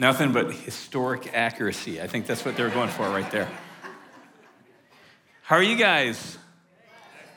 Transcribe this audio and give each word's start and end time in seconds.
Nothing 0.00 0.32
but 0.32 0.50
historic 0.50 1.34
accuracy. 1.34 2.00
I 2.00 2.06
think 2.06 2.24
that's 2.24 2.42
what 2.42 2.56
they're 2.56 2.70
going 2.70 2.88
for 2.88 3.02
right 3.10 3.30
there. 3.30 3.50
How 5.42 5.56
are 5.56 5.62
you 5.62 5.76
guys? 5.76 6.38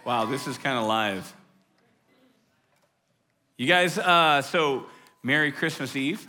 Wow, 0.06 0.28
this 0.28 0.48
is 0.48 0.58
kind 0.58 0.78
of 0.78 0.86
live. 0.86 1.34
You 3.58 3.68
guys, 3.68 3.98
uh, 3.98 4.42
so 4.44 4.86
Merry 5.24 5.52
Christmas 5.52 5.94
Eve. 5.98 6.26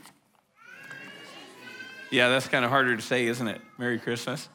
Yeah, 2.11 2.30
that's 2.30 2.48
kind 2.48 2.64
of 2.64 2.71
harder 2.73 2.96
to 2.96 3.03
say, 3.03 3.27
isn't 3.27 3.46
it? 3.46 3.61
Merry 3.79 4.01
Christmas. 4.01 4.48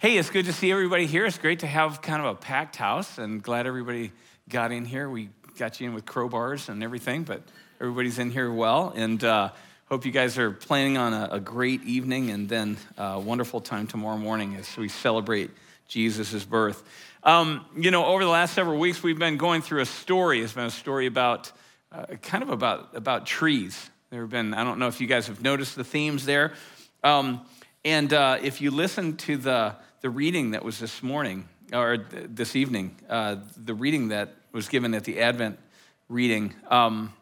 Hey, 0.00 0.18
it's 0.18 0.30
good 0.30 0.46
to 0.46 0.52
see 0.52 0.72
everybody 0.72 1.06
here. 1.06 1.26
It's 1.26 1.38
great 1.38 1.60
to 1.60 1.68
have 1.68 2.02
kind 2.02 2.22
of 2.22 2.26
a 2.26 2.34
packed 2.34 2.74
house 2.74 3.18
and 3.18 3.40
glad 3.40 3.68
everybody 3.68 4.10
got 4.48 4.72
in 4.72 4.84
here. 4.84 5.08
We 5.08 5.28
got 5.60 5.80
you 5.80 5.86
in 5.86 5.94
with 5.94 6.06
crowbars 6.06 6.68
and 6.68 6.82
everything, 6.82 7.22
but 7.22 7.42
everybody's 7.80 8.18
in 8.18 8.32
here 8.32 8.52
well. 8.52 8.92
And 8.96 9.22
uh, 9.22 9.50
hope 9.86 10.06
you 10.06 10.12
guys 10.12 10.38
are 10.38 10.50
planning 10.50 10.96
on 10.96 11.12
a, 11.12 11.28
a 11.32 11.40
great 11.40 11.82
evening 11.84 12.30
and 12.30 12.48
then 12.48 12.78
a 12.96 13.20
wonderful 13.20 13.60
time 13.60 13.86
tomorrow 13.86 14.16
morning 14.16 14.56
as 14.56 14.76
we 14.76 14.88
celebrate 14.88 15.50
Jesus' 15.88 16.42
birth. 16.44 16.82
Um, 17.22 17.66
you 17.76 17.90
know, 17.90 18.06
over 18.06 18.24
the 18.24 18.30
last 18.30 18.54
several 18.54 18.78
weeks, 18.78 19.02
we've 19.02 19.18
been 19.18 19.36
going 19.36 19.60
through 19.60 19.82
a 19.82 19.86
story. 19.86 20.40
It's 20.40 20.54
been 20.54 20.64
a 20.64 20.70
story 20.70 21.06
about 21.06 21.52
uh, 21.92 22.06
kind 22.22 22.42
of 22.42 22.48
about, 22.48 22.96
about 22.96 23.26
trees. 23.26 23.90
There 24.08 24.22
have 24.22 24.30
been, 24.30 24.54
I 24.54 24.64
don't 24.64 24.78
know 24.78 24.88
if 24.88 25.00
you 25.02 25.06
guys 25.06 25.26
have 25.26 25.42
noticed 25.42 25.76
the 25.76 25.84
themes 25.84 26.24
there. 26.24 26.54
Um, 27.02 27.42
and 27.84 28.12
uh, 28.12 28.38
if 28.42 28.62
you 28.62 28.70
listen 28.70 29.18
to 29.18 29.36
the, 29.36 29.76
the 30.00 30.08
reading 30.08 30.52
that 30.52 30.64
was 30.64 30.78
this 30.78 31.02
morning, 31.02 31.46
or 31.72 31.98
this 31.98 32.56
evening, 32.56 32.96
uh, 33.10 33.36
the 33.56 33.74
reading 33.74 34.08
that 34.08 34.34
was 34.52 34.68
given 34.68 34.94
at 34.94 35.04
the 35.04 35.20
Advent 35.20 35.58
reading, 36.08 36.54
um, 36.68 37.12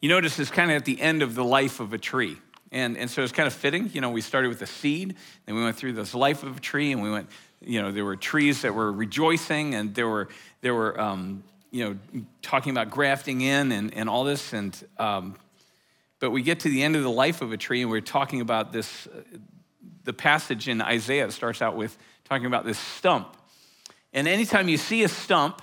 you 0.00 0.08
notice 0.08 0.38
it's 0.38 0.50
kind 0.50 0.70
of 0.70 0.76
at 0.76 0.84
the 0.84 1.00
end 1.00 1.22
of 1.22 1.34
the 1.34 1.44
life 1.44 1.80
of 1.80 1.92
a 1.92 1.98
tree. 1.98 2.36
And, 2.70 2.96
and 2.96 3.10
so 3.10 3.22
it's 3.22 3.32
kind 3.32 3.46
of 3.46 3.52
fitting. 3.52 3.90
You 3.92 4.00
know, 4.00 4.10
we 4.10 4.20
started 4.20 4.48
with 4.48 4.62
a 4.62 4.66
seed, 4.66 5.16
then 5.46 5.56
we 5.56 5.62
went 5.62 5.76
through 5.76 5.94
this 5.94 6.14
life 6.14 6.42
of 6.42 6.58
a 6.58 6.60
tree, 6.60 6.92
and 6.92 7.02
we 7.02 7.10
went, 7.10 7.28
you 7.60 7.80
know, 7.80 7.90
there 7.90 8.04
were 8.04 8.16
trees 8.16 8.62
that 8.62 8.74
were 8.74 8.92
rejoicing, 8.92 9.74
and 9.74 9.94
there 9.94 10.06
were, 10.06 10.28
there 10.60 10.74
were 10.74 11.00
um, 11.00 11.42
you 11.70 11.84
know, 12.12 12.22
talking 12.42 12.70
about 12.70 12.90
grafting 12.90 13.40
in 13.40 13.72
and, 13.72 13.94
and 13.94 14.08
all 14.08 14.24
this. 14.24 14.52
And, 14.52 14.78
um, 14.98 15.34
but 16.20 16.30
we 16.30 16.42
get 16.42 16.60
to 16.60 16.68
the 16.68 16.82
end 16.82 16.96
of 16.96 17.02
the 17.02 17.10
life 17.10 17.42
of 17.42 17.52
a 17.52 17.56
tree, 17.56 17.82
and 17.82 17.90
we're 17.90 18.00
talking 18.00 18.40
about 18.40 18.72
this. 18.72 19.06
Uh, 19.06 19.20
the 20.04 20.12
passage 20.14 20.68
in 20.68 20.80
Isaiah 20.80 21.30
starts 21.30 21.60
out 21.60 21.76
with 21.76 21.96
talking 22.24 22.46
about 22.46 22.64
this 22.64 22.78
stump. 22.78 23.36
And 24.14 24.26
anytime 24.26 24.68
you 24.68 24.78
see 24.78 25.02
a 25.02 25.08
stump, 25.08 25.60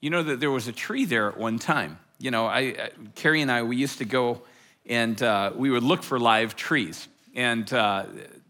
you 0.00 0.10
know 0.10 0.22
that 0.22 0.40
there 0.40 0.50
was 0.50 0.66
a 0.66 0.72
tree 0.72 1.04
there 1.04 1.28
at 1.28 1.36
one 1.36 1.60
time. 1.60 1.98
You 2.18 2.30
know, 2.30 2.46
I, 2.46 2.90
Carrie 3.14 3.42
and 3.42 3.50
I, 3.50 3.62
we 3.62 3.76
used 3.76 3.98
to 3.98 4.04
go 4.04 4.42
and 4.86 5.22
uh, 5.22 5.52
we 5.54 5.70
would 5.70 5.82
look 5.82 6.02
for 6.02 6.18
live 6.18 6.56
trees. 6.56 7.06
And 7.34 7.72
uh, 7.72 8.06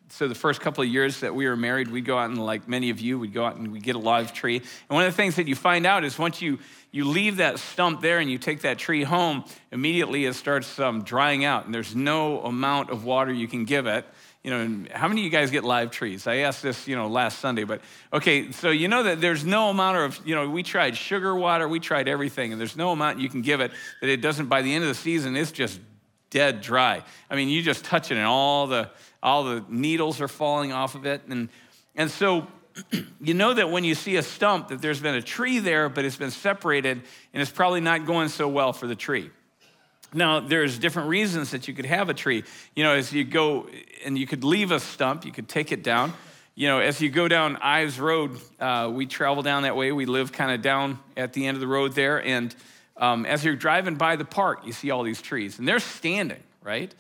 so 0.09 0.27
the 0.27 0.35
first 0.35 0.61
couple 0.61 0.83
of 0.83 0.89
years 0.89 1.21
that 1.21 1.35
we 1.35 1.47
were 1.47 1.57
married, 1.57 1.89
we'd 1.89 2.07
go 2.07 2.17
out 2.17 2.31
and, 2.31 2.45
like 2.45 2.67
many 2.67 2.91
of 2.91 3.01
you, 3.01 3.19
we'd 3.19 3.35
go 3.35 3.45
out 3.45 3.57
and 3.57 3.71
we'd 3.73 3.83
get 3.83 3.97
a 3.97 3.99
live 3.99 4.33
tree. 4.33 4.57
And 4.57 4.67
one 4.89 5.05
of 5.05 5.13
the 5.13 5.17
things 5.17 5.37
that 5.37 5.47
you 5.47 5.55
find 5.55 5.85
out 5.85 6.05
is 6.05 6.19
once 6.19 6.41
you 6.41 6.59
you 6.91 7.05
leave 7.05 7.37
that 7.37 7.59
stump 7.59 8.01
there 8.01 8.19
and 8.19 8.31
you 8.31 8.39
take 8.39 8.63
that 8.63 8.79
tree 8.79 9.03
home, 9.03 9.45
immediately 9.71 10.25
it 10.25 10.35
starts 10.35 10.79
um, 10.79 11.03
drying 11.03 11.45
out, 11.45 11.67
and 11.67 11.75
there's 11.75 11.95
no 11.95 12.41
amount 12.41 12.89
of 12.89 13.05
water 13.05 13.31
you 13.31 13.47
can 13.47 13.67
give 13.67 13.87
it. 13.87 14.07
You 14.45 14.51
know, 14.51 14.87
how 14.93 15.09
many 15.09 15.23
of 15.23 15.25
you 15.25 15.31
guys 15.31 15.51
get 15.51 15.65
live 15.65 15.91
trees? 15.91 16.27
I 16.27 16.37
asked 16.37 16.63
this, 16.63 16.87
you 16.87 16.95
know, 16.95 17.09
last 17.09 17.41
Sunday, 17.41 17.65
but 17.65 17.81
okay, 18.13 18.53
so 18.53 18.71
you 18.71 18.87
know 18.87 19.03
that 19.03 19.21
there's 19.21 19.45
no 19.45 19.69
amount 19.69 19.99
of, 19.99 20.27
you 20.27 20.35
know, 20.35 20.49
we 20.49 20.63
tried 20.63 20.97
sugar 20.97 21.35
water, 21.35 21.69
we 21.69 21.81
tried 21.81 22.09
everything, 22.09 22.53
and 22.53 22.61
there's 22.61 22.77
no 22.77 22.93
amount 22.93 23.19
you 23.19 23.29
can 23.29 23.43
give 23.43 23.61
it 23.61 23.73
that 24.01 24.09
it 24.09 24.21
doesn't, 24.21 24.47
by 24.47 24.63
the 24.63 24.73
end 24.73 24.85
of 24.85 24.89
the 24.89 24.95
season, 24.95 25.37
it's 25.37 25.51
just 25.51 25.81
dead 26.31 26.61
dry. 26.61 27.03
I 27.29 27.37
mean, 27.37 27.49
you 27.49 27.63
just 27.63 27.85
touch 27.85 28.11
it 28.11 28.17
and 28.17 28.27
all 28.27 28.69
the, 28.69 28.91
all 29.23 29.45
the 29.45 29.65
needles 29.69 30.21
are 30.21 30.29
falling 30.29 30.73
off 30.73 30.95
of 30.95 31.05
it. 31.05 31.23
And, 31.29 31.49
and 31.97 32.11
so 32.11 32.47
you 33.21 33.35
know 33.35 33.55
that 33.55 33.71
when 33.71 33.85
you 33.85 33.95
see 33.95 34.17
a 34.17 34.23
stump 34.23 34.69
that 34.69 34.81
there's 34.81 35.01
been 35.01 35.15
a 35.15 35.23
tree 35.23 35.59
there 35.59 35.89
but 35.89 36.05
it's 36.05 36.17
been 36.17 36.31
separated 36.31 37.03
and 37.33 37.43
it's 37.43 37.51
probably 37.51 37.81
not 37.81 38.07
going 38.07 38.29
so 38.29 38.49
well 38.49 38.73
for 38.73 38.87
the 38.87 38.95
tree 38.95 39.31
now 40.13 40.41
there's 40.41 40.79
different 40.79 41.09
reasons 41.09 41.51
that 41.51 41.69
you 41.69 41.75
could 41.75 41.87
have 41.87 42.09
a 42.09 42.15
tree. 42.15 42.45
You 42.75 42.85
know 42.85 42.93
as 42.93 43.13
you 43.13 43.25
go 43.25 43.69
and 44.05 44.19
you 44.19 44.27
could 44.27 44.45
leave 44.45 44.71
a 44.71 44.81
stump 44.81 45.25
you 45.25 45.33
could 45.33 45.49
take 45.49 45.73
it 45.73 45.83
down. 45.83 46.13
You 46.55 46.69
know 46.69 46.81
as 46.81 47.01
you 47.01 47.11
go 47.11 47.29
down 47.29 47.57
ives 47.57 47.99
road 48.01 48.39
uh, 48.61 48.91
we 48.93 49.07
travel 49.07 49.43
down 49.43 49.63
that 49.63 49.77
way. 49.77 49.93
We 49.93 50.07
live 50.07 50.33
kind 50.33 50.51
of 50.53 50.63
down 50.63 50.99
at 51.17 51.33
the 51.33 51.47
end 51.47 51.57
of 51.57 51.61
the 51.61 51.69
road 51.69 51.93
there. 51.95 52.23
And 52.25 52.55
um, 52.97 53.27
as 53.27 53.45
you're 53.45 53.57
driving 53.57 53.97
by 53.97 54.17
the 54.17 54.25
park 54.25 54.67
you 54.67 54.73
see 54.73 54.91
all 54.91 55.03
these 55.03 55.23
trees. 55.23 55.59
And 55.59 55.67
they're 55.67 55.81
standing 55.81 56.43
right? 56.69 56.95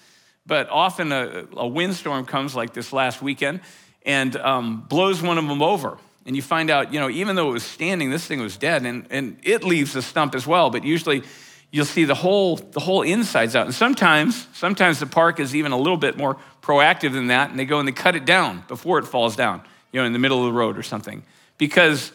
But 0.47 0.70
often 0.70 1.12
a, 1.12 1.47
a 1.54 1.68
windstorm 1.68 2.24
comes 2.24 2.56
like 2.56 2.72
this 2.72 2.92
last 2.92 3.20
weekend 3.20 3.60
and 4.04 4.34
um, 4.36 4.80
blows 4.88 5.20
one 5.20 5.36
of 5.36 5.47
them 5.47 5.62
over. 5.62 5.98
And 6.24 6.34
you 6.34 6.41
find 6.41 6.70
out, 6.70 6.92
you 6.92 7.00
know, 7.00 7.10
even 7.10 7.36
though 7.36 7.50
it 7.50 7.52
was 7.52 7.64
standing, 7.64 8.10
this 8.10 8.26
thing 8.26 8.41
was 8.41 8.56
dead, 8.56 8.84
and, 8.84 9.06
and 9.10 9.38
it 9.42 9.64
leaves 9.64 9.92
the 9.92 10.02
stump 10.02 10.34
as 10.34 10.47
well. 10.47 10.70
But 10.70 10.84
usually 10.84 11.22
you'll 11.70 11.84
see 11.84 12.04
the 12.04 12.14
whole, 12.14 12.56
the 12.56 12.80
whole 12.80 13.02
insides 13.02 13.54
out. 13.54 13.66
And 13.66 13.74
sometimes, 13.74 14.46
sometimes 14.54 15.00
the 15.00 15.06
park 15.06 15.38
is 15.38 15.54
even 15.54 15.72
a 15.72 15.76
little 15.76 15.96
bit 15.96 16.16
more 16.16 16.38
proactive 16.62 17.12
than 17.12 17.28
that, 17.28 17.50
and 17.50 17.58
they 17.58 17.64
go 17.64 17.78
and 17.78 17.86
they 17.86 17.92
cut 17.92 18.16
it 18.16 18.24
down 18.24 18.64
before 18.68 18.98
it 18.98 19.06
falls 19.06 19.36
down, 19.36 19.62
you 19.92 20.00
know, 20.00 20.06
in 20.06 20.12
the 20.12 20.18
middle 20.18 20.38
of 20.38 20.46
the 20.46 20.58
road 20.58 20.78
or 20.78 20.82
something, 20.82 21.22
because, 21.58 22.12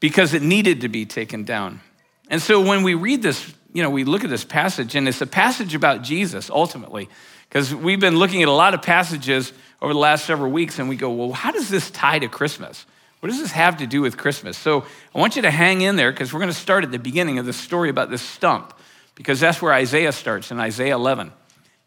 because 0.00 0.34
it 0.34 0.42
needed 0.42 0.80
to 0.82 0.88
be 0.88 1.04
taken 1.06 1.44
down. 1.44 1.80
And 2.28 2.40
so 2.40 2.60
when 2.60 2.82
we 2.82 2.94
read 2.94 3.22
this, 3.22 3.52
you 3.72 3.82
know, 3.82 3.90
we 3.90 4.04
look 4.04 4.24
at 4.24 4.30
this 4.30 4.44
passage, 4.44 4.94
and 4.94 5.06
it's 5.08 5.20
a 5.20 5.26
passage 5.26 5.74
about 5.74 6.02
Jesus 6.02 6.48
ultimately, 6.50 7.08
because 7.48 7.74
we've 7.74 8.00
been 8.00 8.16
looking 8.16 8.42
at 8.42 8.48
a 8.48 8.52
lot 8.52 8.74
of 8.74 8.82
passages 8.82 9.52
over 9.82 9.92
the 9.92 9.98
last 9.98 10.24
several 10.24 10.50
weeks, 10.50 10.78
and 10.78 10.88
we 10.88 10.96
go, 10.96 11.10
well, 11.10 11.32
how 11.32 11.50
does 11.50 11.68
this 11.68 11.90
tie 11.90 12.18
to 12.18 12.28
Christmas? 12.28 12.86
What 13.20 13.28
does 13.28 13.38
this 13.38 13.52
have 13.52 13.76
to 13.78 13.86
do 13.86 14.00
with 14.00 14.16
Christmas? 14.16 14.58
So 14.58 14.84
I 15.14 15.18
want 15.18 15.36
you 15.36 15.42
to 15.42 15.50
hang 15.50 15.82
in 15.82 15.96
there 15.96 16.10
because 16.10 16.32
we're 16.32 16.40
going 16.40 16.52
to 16.52 16.58
start 16.58 16.84
at 16.84 16.90
the 16.90 16.98
beginning 16.98 17.38
of 17.38 17.46
the 17.46 17.52
story 17.52 17.90
about 17.90 18.10
this 18.10 18.22
stump, 18.22 18.74
because 19.14 19.38
that's 19.40 19.60
where 19.60 19.72
Isaiah 19.72 20.12
starts 20.12 20.50
in 20.50 20.58
Isaiah 20.58 20.94
11. 20.94 21.30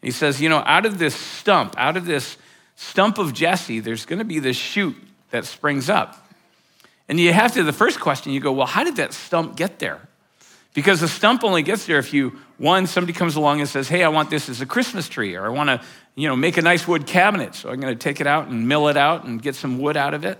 He 0.00 0.10
says, 0.10 0.40
you 0.40 0.48
know, 0.48 0.62
out 0.66 0.86
of 0.86 0.98
this 0.98 1.14
stump, 1.14 1.74
out 1.76 1.96
of 1.96 2.06
this 2.06 2.36
stump 2.76 3.18
of 3.18 3.32
Jesse, 3.32 3.80
there's 3.80 4.06
going 4.06 4.18
to 4.20 4.24
be 4.24 4.38
this 4.38 4.56
shoot 4.56 4.96
that 5.30 5.44
springs 5.44 5.90
up. 5.90 6.28
And 7.08 7.18
you 7.18 7.32
have 7.32 7.52
to, 7.54 7.62
the 7.62 7.72
first 7.72 8.00
question, 8.00 8.32
you 8.32 8.40
go, 8.40 8.52
well, 8.52 8.66
how 8.66 8.84
did 8.84 8.96
that 8.96 9.12
stump 9.12 9.56
get 9.56 9.78
there? 9.78 10.00
Because 10.72 11.00
the 11.00 11.08
stump 11.08 11.44
only 11.44 11.62
gets 11.62 11.86
there 11.86 11.98
if 11.98 12.12
you, 12.12 12.38
one, 12.58 12.86
somebody 12.86 13.12
comes 13.12 13.36
along 13.36 13.60
and 13.60 13.68
says, 13.68 13.88
hey, 13.88 14.02
I 14.02 14.08
want 14.08 14.30
this 14.30 14.48
as 14.48 14.60
a 14.60 14.66
Christmas 14.66 15.08
tree, 15.08 15.34
or 15.34 15.46
I 15.46 15.48
want 15.48 15.68
to 15.68 15.80
you 16.16 16.28
know, 16.28 16.36
make 16.36 16.56
a 16.56 16.62
nice 16.62 16.86
wood 16.86 17.06
cabinet. 17.06 17.54
So 17.54 17.70
I'm 17.70 17.80
going 17.80 17.96
to 17.96 17.98
take 17.98 18.20
it 18.20 18.26
out 18.26 18.48
and 18.48 18.68
mill 18.68 18.88
it 18.88 18.96
out 18.96 19.24
and 19.24 19.42
get 19.42 19.54
some 19.54 19.78
wood 19.78 19.96
out 19.96 20.14
of 20.14 20.24
it. 20.24 20.38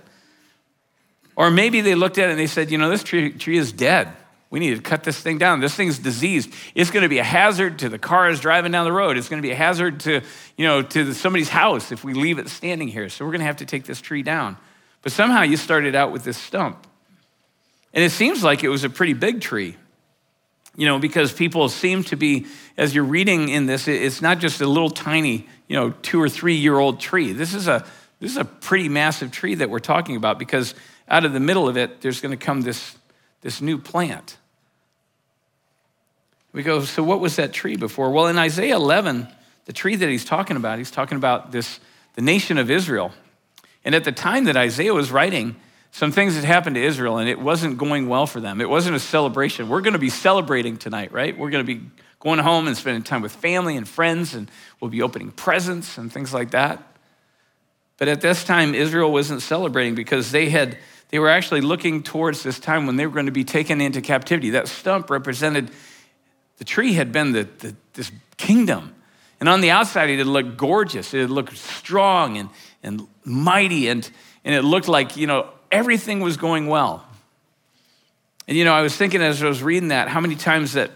Or 1.35 1.51
maybe 1.51 1.81
they 1.81 1.95
looked 1.95 2.17
at 2.17 2.29
it 2.29 2.31
and 2.31 2.39
they 2.39 2.47
said, 2.47 2.71
you 2.71 2.77
know, 2.77 2.89
this 2.89 3.03
tree, 3.03 3.31
tree 3.31 3.57
is 3.57 3.71
dead. 3.71 4.09
We 4.49 4.59
need 4.59 4.75
to 4.75 4.81
cut 4.81 5.03
this 5.03 5.19
thing 5.19 5.37
down. 5.37 5.59
This 5.59 5.75
thing's 5.75 5.99
diseased. 5.99 6.53
It's 6.75 6.91
going 6.91 7.03
to 7.03 7.09
be 7.09 7.17
a 7.17 7.23
hazard 7.23 7.79
to 7.79 7.89
the 7.89 7.97
cars 7.99 8.39
driving 8.39 8.71
down 8.71 8.85
the 8.85 8.91
road. 8.91 9.17
It's 9.17 9.27
going 9.27 9.41
to 9.41 9.45
be 9.45 9.51
a 9.51 9.55
hazard 9.55 9.99
to, 10.01 10.21
you 10.55 10.65
know, 10.65 10.81
to 10.81 11.13
somebody's 11.13 11.49
house 11.49 11.91
if 11.91 12.03
we 12.03 12.13
leave 12.13 12.39
it 12.39 12.47
standing 12.47 12.87
here. 12.87 13.09
So 13.09 13.25
we're 13.25 13.31
going 13.31 13.41
to 13.41 13.47
have 13.47 13.57
to 13.57 13.65
take 13.65 13.83
this 13.85 13.99
tree 13.99 14.23
down. 14.23 14.55
But 15.01 15.11
somehow 15.11 15.41
you 15.41 15.57
started 15.57 15.95
out 15.95 16.11
with 16.11 16.23
this 16.23 16.37
stump. 16.37 16.87
And 17.93 18.03
it 18.03 18.11
seems 18.11 18.43
like 18.43 18.63
it 18.63 18.69
was 18.69 18.83
a 18.83 18.89
pretty 18.89 19.13
big 19.13 19.41
tree 19.41 19.75
you 20.77 20.85
know, 20.85 20.99
because 20.99 21.31
people 21.31 21.69
seem 21.69 22.03
to 22.05 22.15
be, 22.15 22.45
as 22.77 22.93
you're 22.93 23.03
reading 23.03 23.49
in 23.49 23.65
this, 23.65 23.87
it's 23.87 24.21
not 24.21 24.39
just 24.39 24.61
a 24.61 24.67
little 24.67 24.89
tiny, 24.89 25.47
you 25.67 25.75
know, 25.75 25.91
two 26.01 26.21
or 26.21 26.29
three 26.29 26.55
year 26.55 26.77
old 26.77 26.99
tree. 26.99 27.31
This 27.31 27.53
is 27.53 27.67
a 27.67 27.85
this 28.19 28.31
is 28.31 28.37
a 28.37 28.45
pretty 28.45 28.89
massive 28.89 29.31
tree 29.31 29.55
that 29.55 29.69
we're 29.69 29.79
talking 29.79 30.15
about 30.15 30.39
because 30.39 30.73
out 31.07 31.25
of 31.25 31.33
the 31.33 31.39
middle 31.39 31.67
of 31.67 31.77
it, 31.77 32.01
there's 32.01 32.21
going 32.21 32.37
to 32.37 32.45
come 32.45 32.61
this, 32.61 32.95
this 33.41 33.61
new 33.61 33.77
plant. 33.77 34.37
We 36.51 36.63
go, 36.63 36.81
so 36.81 37.03
what 37.03 37.19
was 37.19 37.35
that 37.35 37.51
tree 37.51 37.75
before? 37.75 38.11
Well, 38.11 38.27
in 38.27 38.37
Isaiah 38.37 38.77
11, 38.77 39.27
the 39.65 39.73
tree 39.73 39.95
that 39.95 40.07
he's 40.07 40.23
talking 40.23 40.55
about, 40.55 40.77
he's 40.77 40.91
talking 40.91 41.17
about 41.17 41.51
this, 41.51 41.79
the 42.13 42.21
nation 42.21 42.57
of 42.57 42.71
Israel. 42.71 43.11
And 43.83 43.93
at 43.93 44.03
the 44.03 44.11
time 44.11 44.45
that 44.45 44.55
Isaiah 44.55 44.93
was 44.93 45.11
writing, 45.11 45.57
some 45.91 46.11
things 46.11 46.35
had 46.35 46.43
happened 46.43 46.75
to 46.75 46.83
Israel 46.83 47.17
and 47.17 47.29
it 47.29 47.39
wasn't 47.39 47.77
going 47.77 48.07
well 48.07 48.25
for 48.25 48.39
them. 48.39 48.61
It 48.61 48.69
wasn't 48.69 48.95
a 48.95 48.99
celebration. 48.99 49.69
We're 49.69 49.81
going 49.81 49.93
to 49.93 49.99
be 49.99 50.09
celebrating 50.09 50.77
tonight, 50.77 51.11
right? 51.11 51.37
We're 51.37 51.49
going 51.49 51.65
to 51.65 51.75
be 51.75 51.85
going 52.19 52.39
home 52.39 52.67
and 52.67 52.75
spending 52.75 53.03
time 53.03 53.21
with 53.21 53.31
family 53.31 53.77
and 53.77 53.87
friends, 53.87 54.33
and 54.33 54.49
we'll 54.79 54.89
be 54.89 55.01
opening 55.01 55.31
presents 55.31 55.97
and 55.97 56.11
things 56.11 56.33
like 56.33 56.51
that. 56.51 56.81
But 57.97 58.07
at 58.07 58.21
this 58.21 58.43
time, 58.43 58.73
Israel 58.73 59.11
wasn't 59.11 59.41
celebrating 59.41 59.93
because 59.95 60.31
they 60.31 60.49
had 60.49 60.77
they 61.09 61.19
were 61.19 61.29
actually 61.29 61.61
looking 61.61 62.03
towards 62.03 62.43
this 62.43 62.59
time 62.59 62.87
when 62.87 62.95
they 62.95 63.05
were 63.05 63.13
going 63.13 63.27
to 63.27 63.31
be 63.31 63.43
taken 63.43 63.81
into 63.81 64.01
captivity. 64.01 64.51
That 64.51 64.67
stump 64.67 65.09
represented 65.09 65.71
the 66.57 66.65
tree 66.65 66.93
had 66.93 67.11
been 67.11 67.31
the, 67.31 67.43
the, 67.59 67.75
this 67.93 68.11
kingdom. 68.37 68.95
And 69.39 69.49
on 69.49 69.61
the 69.61 69.71
outside, 69.71 70.09
it 70.09 70.25
looked 70.25 70.57
gorgeous. 70.57 71.13
It 71.13 71.29
looked 71.29 71.57
strong 71.57 72.37
and, 72.37 72.49
and 72.81 73.07
mighty. 73.23 73.89
And, 73.89 74.09
and 74.43 74.55
it 74.55 74.61
looked 74.63 74.87
like, 74.87 75.17
you 75.17 75.27
know, 75.27 75.49
everything 75.71 76.21
was 76.21 76.37
going 76.37 76.67
well. 76.67 77.05
And 78.47 78.57
you 78.57 78.63
know, 78.63 78.73
I 78.73 78.81
was 78.81 78.95
thinking 78.95 79.21
as 79.21 79.41
I 79.41 79.47
was 79.47 79.63
reading 79.63 79.89
that, 79.89 80.07
how 80.07 80.21
many 80.21 80.35
times 80.35 80.73
that 80.73 80.91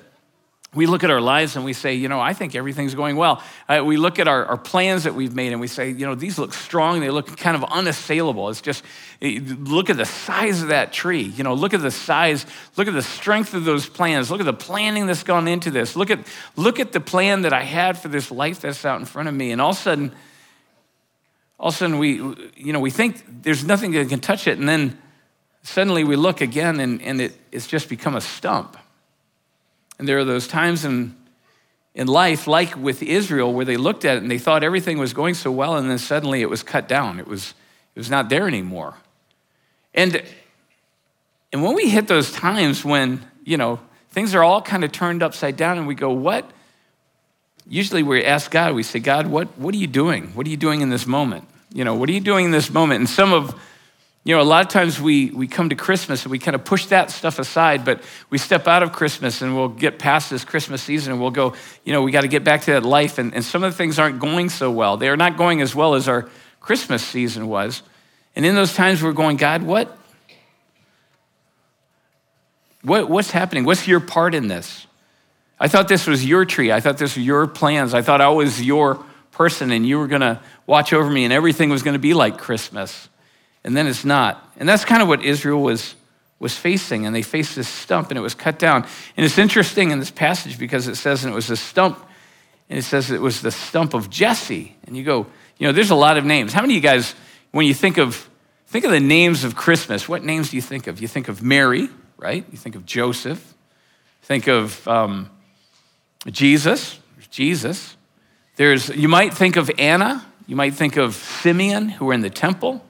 we 0.75 0.86
look 0.86 1.04
at 1.04 1.10
our 1.10 1.21
lives 1.21 1.56
and 1.56 1.66
we 1.66 1.74
say, 1.74 1.95
you 1.95 2.07
know, 2.07 2.19
I 2.19 2.33
think 2.33 2.54
everything's 2.54 2.94
going 2.94 3.16
well. 3.16 3.42
Uh, 3.68 3.81
we 3.83 3.98
look 3.98 4.19
at 4.19 4.27
our, 4.27 4.45
our 4.45 4.57
plans 4.57 5.06
that 5.06 5.16
we've 5.16 5.33
made 5.33 5.51
and 5.51 5.60
we 5.60 5.68
say, 5.68 5.89
you 5.89 6.06
know, 6.06 6.13
these 6.13 6.38
look 6.38 6.54
strong. 6.54 7.00
They 7.00 7.10
look 7.10 7.36
kind 7.38 7.57
of 7.57 7.63
unassailable. 7.63 8.50
It's 8.50 8.62
just, 8.62 8.83
eh, 9.19 9.39
look 9.42 9.89
at 9.89 9.98
the 9.98 10.06
size 10.06 10.62
of 10.62 10.68
that 10.68 10.94
tree. 10.94 11.24
You 11.24 11.44
know, 11.44 11.56
look 11.56 11.74
at 11.74 11.81
the 11.81 11.89
size, 11.89 12.45
look 12.77 12.88
at 12.88 12.94
the 12.94 13.01
strength 13.01 13.56
of 13.56 13.66
those 13.66 13.89
plans. 13.89 14.30
Look 14.30 14.42
at 14.42 14.45
the 14.45 14.54
planning 14.54 15.07
that's 15.07 15.24
gone 15.24 15.48
into 15.48 15.71
this. 15.71 15.95
Look 15.95 16.12
at, 16.12 16.19
look 16.56 16.80
at 16.80 16.92
the 16.92 17.00
plan 17.00 17.42
that 17.42 17.54
I 17.54 17.63
had 17.63 17.98
for 17.98 18.10
this 18.10 18.30
life 18.30 18.62
that's 18.62 18.86
out 18.86 19.00
in 19.00 19.07
front 19.07 19.27
of 19.27 19.33
me. 19.33 19.51
And 19.51 19.60
all 19.60 19.72
of 19.72 19.75
a 19.75 19.80
sudden, 19.80 20.12
all 21.60 21.69
of 21.69 21.74
a 21.74 21.77
sudden 21.77 21.98
we, 21.98 22.18
you 22.56 22.74
know, 22.74 22.80
we 22.80 22.92
think 22.92 23.24
there's 23.42 23.63
nothing 23.63 23.92
that 23.94 24.07
can 24.07 24.19
touch 24.19 24.45
it. 24.45 24.60
And 24.60 24.69
then 24.69 25.00
suddenly 25.63 26.04
we 26.04 26.15
look 26.15 26.42
again 26.42 26.80
and, 26.80 27.01
and 27.01 27.22
it, 27.22 27.36
it's 27.51 27.65
just 27.65 27.89
become 27.89 28.15
a 28.15 28.22
stump. 28.22 28.77
And 30.00 30.07
there 30.07 30.18
are 30.18 30.25
those 30.25 30.48
times 30.48 30.86
in, 30.86 31.16
in 31.94 32.07
life, 32.07 32.48
like 32.48 32.75
with 32.75 33.04
Israel, 33.04 33.54
where 33.54 33.66
they 33.66 33.78
looked 33.78 34.06
at 34.06 34.16
it 34.16 34.24
and 34.24 34.31
they 34.31 34.40
thought 34.40 34.63
everything 34.63 34.98
was 34.98 35.13
going 35.13 35.36
so 35.36 35.51
well, 35.51 35.75
and 35.75 35.90
then 35.90 36.00
suddenly 36.00 36.42
it 36.42 36.50
was 36.50 36.63
cut 36.63 36.88
down. 36.88 37.19
It 37.19 37.28
was, 37.28 37.54
it 37.96 38.00
was 38.00 38.10
not 38.10 38.30
there 38.30 38.48
anymore. 38.48 38.96
And, 39.94 40.24
and 41.51 41.62
when 41.62 41.75
we 41.75 41.90
hit 41.90 42.07
those 42.07 42.31
times 42.31 42.86
when, 42.86 43.25
you 43.44 43.57
know, 43.57 43.80
things 44.12 44.34
are 44.34 44.44
all 44.44 44.62
kind 44.62 44.84
of 44.84 44.92
turned 44.92 45.22
upside 45.22 45.57
down 45.57 45.78
and 45.78 45.86
we 45.86 45.96
go, 45.96 46.12
what? 46.12 46.50
Usually 47.68 48.01
we 48.01 48.24
ask 48.24 48.50
God, 48.50 48.74
we 48.74 48.84
say, 48.84 49.00
God, 49.00 49.28
what, 49.28 49.48
what 49.57 49.75
are 49.75 49.78
you 49.78 49.88
doing? 49.88 50.28
What 50.34 50.48
are 50.48 50.50
you 50.50 50.57
doing 50.57 50.81
in 50.81 50.90
this 50.90 51.06
moment? 51.06 51.46
You 51.74 51.84
know, 51.84 51.94
what 51.94 52.10
are 52.10 52.13
you 52.13 52.22
doing 52.22 52.46
in 52.46 52.51
this 52.51 52.72
moment? 52.72 53.00
And 53.00 53.10
some 53.10 53.34
of 53.34 53.54
you 54.29 54.35
know, 54.35 54.41
a 54.41 54.43
lot 54.43 54.63
of 54.63 54.71
times 54.71 55.01
we, 55.01 55.31
we 55.31 55.47
come 55.47 55.69
to 55.69 55.75
Christmas 55.75 56.21
and 56.21 56.29
we 56.29 56.37
kind 56.37 56.53
of 56.53 56.63
push 56.63 56.85
that 56.85 57.09
stuff 57.09 57.39
aside, 57.39 57.83
but 57.83 58.03
we 58.29 58.37
step 58.37 58.67
out 58.67 58.83
of 58.83 58.91
Christmas 58.91 59.41
and 59.41 59.55
we'll 59.55 59.69
get 59.69 59.97
past 59.97 60.29
this 60.29 60.45
Christmas 60.45 60.83
season 60.83 61.13
and 61.13 61.19
we'll 61.19 61.31
go, 61.31 61.55
you 61.83 61.93
know, 61.93 62.03
we 62.03 62.11
got 62.11 62.21
to 62.21 62.27
get 62.27 62.43
back 62.43 62.61
to 62.61 62.73
that 62.73 62.83
life. 62.83 63.17
And, 63.17 63.33
and 63.33 63.43
some 63.43 63.63
of 63.63 63.73
the 63.73 63.75
things 63.75 63.97
aren't 63.97 64.19
going 64.19 64.49
so 64.49 64.69
well. 64.69 64.97
They 64.97 65.09
are 65.09 65.17
not 65.17 65.35
going 65.35 65.63
as 65.63 65.73
well 65.73 65.95
as 65.95 66.07
our 66.07 66.29
Christmas 66.59 67.03
season 67.03 67.47
was. 67.47 67.81
And 68.35 68.45
in 68.45 68.53
those 68.53 68.71
times 68.75 69.01
we're 69.01 69.13
going, 69.13 69.37
God, 69.37 69.63
what? 69.63 69.97
what 72.83 73.09
what's 73.09 73.31
happening? 73.31 73.63
What's 73.63 73.87
your 73.87 73.99
part 73.99 74.35
in 74.35 74.47
this? 74.47 74.85
I 75.59 75.67
thought 75.67 75.87
this 75.87 76.05
was 76.05 76.23
your 76.23 76.45
tree. 76.45 76.71
I 76.71 76.81
thought 76.81 76.99
this 76.99 77.15
was 77.15 77.25
your 77.25 77.47
plans. 77.47 77.95
I 77.95 78.03
thought 78.03 78.21
I 78.21 78.29
was 78.29 78.61
your 78.61 79.03
person 79.31 79.71
and 79.71 79.87
you 79.87 79.97
were 79.97 80.07
going 80.07 80.21
to 80.21 80.39
watch 80.67 80.93
over 80.93 81.09
me 81.09 81.23
and 81.23 81.33
everything 81.33 81.71
was 81.71 81.81
going 81.81 81.95
to 81.95 81.99
be 81.99 82.13
like 82.13 82.37
Christmas 82.37 83.09
and 83.63 83.75
then 83.75 83.88
it's 83.88 84.06
not. 84.06 84.53
And 84.57 84.67
that's 84.67 84.85
kind 84.85 85.01
of 85.01 85.07
what 85.07 85.23
Israel 85.23 85.61
was, 85.61 85.95
was 86.39 86.56
facing. 86.56 87.06
And 87.06 87.15
they 87.15 87.21
faced 87.21 87.56
this 87.56 87.67
stump 87.67 88.09
and 88.09 88.17
it 88.17 88.21
was 88.21 88.33
cut 88.33 88.59
down. 88.59 88.85
And 89.17 89.25
it's 89.25 89.38
interesting 89.38 89.91
in 89.91 90.00
this 90.00 90.11
passage 90.11 90.57
because 90.57 90.88
it 90.88 90.95
says, 90.95 91.23
and 91.23 91.33
it 91.33 91.35
was 91.35 91.50
a 91.50 91.57
stump, 91.57 91.97
and 92.69 92.77
it 92.77 92.83
says 92.83 93.11
it 93.11 93.21
was 93.21 93.41
the 93.41 93.51
stump 93.51 93.94
of 93.94 94.09
Jesse. 94.09 94.75
And 94.85 94.95
you 94.95 95.03
go, 95.03 95.25
you 95.57 95.67
know, 95.67 95.71
there's 95.71 95.89
a 95.89 95.95
lot 95.95 96.17
of 96.17 96.25
names. 96.25 96.53
How 96.53 96.61
many 96.61 96.73
of 96.73 96.83
you 96.83 96.89
guys, 96.89 97.15
when 97.51 97.65
you 97.65 97.73
think 97.73 97.97
of, 97.97 98.29
think 98.67 98.85
of 98.85 98.91
the 98.91 99.00
names 99.00 99.44
of 99.44 99.56
Christmas, 99.56 100.07
what 100.07 100.23
names 100.23 100.51
do 100.51 100.55
you 100.55 100.62
think 100.62 100.88
of? 100.88 101.01
You 101.01 101.07
think 101.07 101.27
of 101.27 101.41
Mary, 101.41 101.89
right? 102.17 102.45
You 102.51 102.57
think 102.57 102.75
of 102.75 102.85
Joseph. 102.85 103.55
Think 104.21 104.47
of 104.47 104.88
um, 104.88 105.29
Jesus, 106.27 107.00
Jesus. 107.31 107.97
There's, 108.55 108.89
you 108.89 109.07
might 109.07 109.33
think 109.33 109.55
of 109.55 109.71
Anna. 109.77 110.25
You 110.45 110.55
might 110.55 110.75
think 110.75 110.97
of 110.97 111.15
Simeon, 111.15 111.89
who 111.89 112.05
were 112.05 112.13
in 112.13 112.21
the 112.21 112.29
temple 112.29 112.85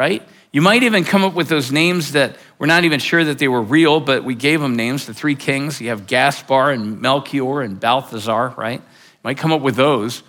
right? 0.00 0.26
You 0.50 0.62
might 0.62 0.82
even 0.82 1.04
come 1.04 1.24
up 1.24 1.34
with 1.34 1.48
those 1.48 1.70
names 1.70 2.12
that 2.12 2.34
we're 2.58 2.66
not 2.66 2.84
even 2.84 3.00
sure 3.00 3.22
that 3.22 3.38
they 3.38 3.48
were 3.48 3.60
real, 3.60 4.00
but 4.00 4.24
we 4.24 4.34
gave 4.34 4.62
them 4.62 4.74
names, 4.74 5.04
the 5.04 5.12
three 5.12 5.34
kings. 5.34 5.78
You 5.78 5.90
have 5.90 6.06
Gaspar 6.06 6.70
and 6.70 7.02
Melchior 7.02 7.60
and 7.60 7.78
Balthazar, 7.78 8.54
right? 8.56 8.80
You 8.80 9.20
might 9.22 9.36
come 9.36 9.52
up 9.52 9.60
with 9.60 9.76
those. 9.76 10.22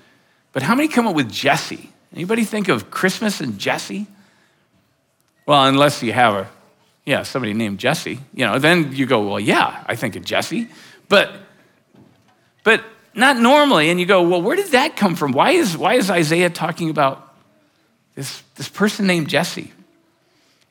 But 0.51 0.61
how 0.61 0.75
many 0.75 0.89
come 0.89 1.07
up 1.07 1.15
with 1.15 1.31
Jesse? 1.31 1.89
Anybody 2.13 2.43
think 2.43 2.67
of 2.67 2.91
Christmas 2.91 3.39
and 3.39 3.57
Jesse? 3.57 4.07
Well, 5.45 5.65
unless 5.65 6.03
you 6.03 6.11
have 6.11 6.33
a, 6.33 6.49
yeah, 7.05 7.23
somebody 7.23 7.53
named 7.53 7.79
Jesse, 7.79 8.19
you 8.33 8.45
know, 8.45 8.59
then 8.59 8.93
you 8.93 9.05
go, 9.05 9.25
well, 9.25 9.39
yeah, 9.39 9.85
I 9.87 9.95
think 9.95 10.17
of 10.17 10.25
Jesse. 10.25 10.67
But, 11.07 11.31
but 12.65 12.83
not 13.15 13.37
normally. 13.37 13.89
And 13.89 14.01
you 14.01 14.05
go, 14.05 14.27
well, 14.27 14.41
where 14.41 14.57
did 14.57 14.71
that 14.73 14.97
come 14.97 15.15
from? 15.15 15.31
Why 15.31 15.51
is, 15.51 15.77
why 15.77 15.93
is 15.93 16.11
Isaiah 16.11 16.49
talking 16.49 16.89
about 16.89 17.30
this, 18.15 18.43
this 18.55 18.69
person 18.69 19.07
named 19.07 19.29
Jesse. 19.29 19.71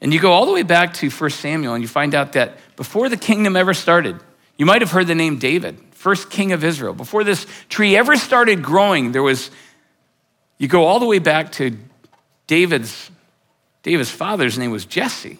And 0.00 0.14
you 0.14 0.20
go 0.20 0.32
all 0.32 0.46
the 0.46 0.52
way 0.52 0.62
back 0.62 0.94
to 0.94 1.10
1 1.10 1.30
Samuel 1.30 1.74
and 1.74 1.82
you 1.82 1.88
find 1.88 2.14
out 2.14 2.32
that 2.32 2.58
before 2.76 3.08
the 3.08 3.16
kingdom 3.16 3.56
ever 3.56 3.74
started, 3.74 4.18
you 4.56 4.66
might 4.66 4.82
have 4.82 4.90
heard 4.90 5.06
the 5.06 5.14
name 5.14 5.38
David, 5.38 5.78
first 5.92 6.30
king 6.30 6.52
of 6.52 6.64
Israel. 6.64 6.94
Before 6.94 7.24
this 7.24 7.46
tree 7.68 7.96
ever 7.96 8.16
started 8.16 8.62
growing, 8.62 9.12
there 9.12 9.22
was, 9.22 9.50
you 10.58 10.68
go 10.68 10.84
all 10.84 11.00
the 11.00 11.06
way 11.06 11.18
back 11.18 11.52
to 11.52 11.76
David's, 12.46 13.10
David's 13.82 14.10
father's 14.10 14.58
name 14.58 14.70
was 14.70 14.84
Jesse. 14.84 15.30
He 15.30 15.38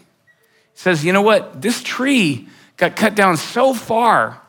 says, 0.75 1.05
you 1.05 1.13
know 1.13 1.23
what? 1.23 1.61
This 1.61 1.83
tree 1.83 2.49
got 2.77 2.97
cut 2.97 3.15
down 3.15 3.37
so 3.37 3.75
far 3.75 4.41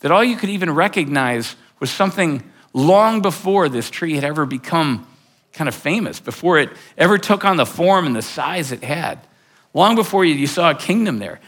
that 0.00 0.10
all 0.10 0.22
you 0.22 0.36
could 0.36 0.50
even 0.50 0.72
recognize 0.72 1.56
was 1.80 1.90
something 1.90 2.42
long 2.72 3.22
before 3.22 3.68
this 3.68 3.90
tree 3.90 4.14
had 4.14 4.24
ever 4.24 4.46
become 4.46 5.06
kind 5.52 5.68
of 5.68 5.74
famous 5.74 6.20
before 6.20 6.58
it 6.58 6.70
ever 6.96 7.18
took 7.18 7.44
on 7.44 7.56
the 7.56 7.66
form 7.66 8.06
and 8.06 8.14
the 8.14 8.22
size 8.22 8.72
it 8.72 8.82
had. 8.82 9.18
Long 9.74 9.94
before 9.94 10.24
you, 10.24 10.34
you 10.34 10.46
saw 10.46 10.70
a 10.70 10.74
kingdom 10.74 11.18
there. 11.18 11.40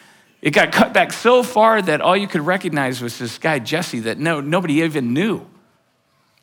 It 0.43 0.52
got 0.52 0.73
cut 0.73 0.93
back 0.93 1.12
so 1.12 1.43
far 1.43 1.82
that 1.82 2.00
all 2.00 2.17
you 2.17 2.26
could 2.26 2.41
recognize 2.41 3.02
was 3.02 3.19
this 3.19 3.38
guy, 3.38 3.58
Jesse, 3.58 4.00
that 4.00 4.19
no, 4.19 4.41
nobody 4.41 4.82
even 4.82 5.12
knew. 5.12 5.47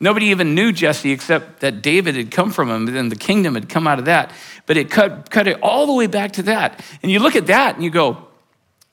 Nobody 0.00 0.26
even 0.26 0.54
knew 0.54 0.70
Jesse 0.70 1.10
except 1.10 1.60
that 1.60 1.82
David 1.82 2.14
had 2.14 2.30
come 2.30 2.52
from 2.52 2.70
him 2.70 2.94
and 2.94 3.10
the 3.10 3.16
kingdom 3.16 3.54
had 3.54 3.68
come 3.68 3.88
out 3.88 3.98
of 3.98 4.04
that. 4.04 4.32
But 4.66 4.76
it 4.76 4.90
cut, 4.90 5.30
cut 5.30 5.48
it 5.48 5.60
all 5.60 5.86
the 5.86 5.92
way 5.92 6.06
back 6.06 6.32
to 6.32 6.42
that. 6.44 6.84
And 7.02 7.10
you 7.10 7.18
look 7.18 7.34
at 7.34 7.46
that 7.46 7.74
and 7.74 7.82
you 7.82 7.90
go, 7.90 8.28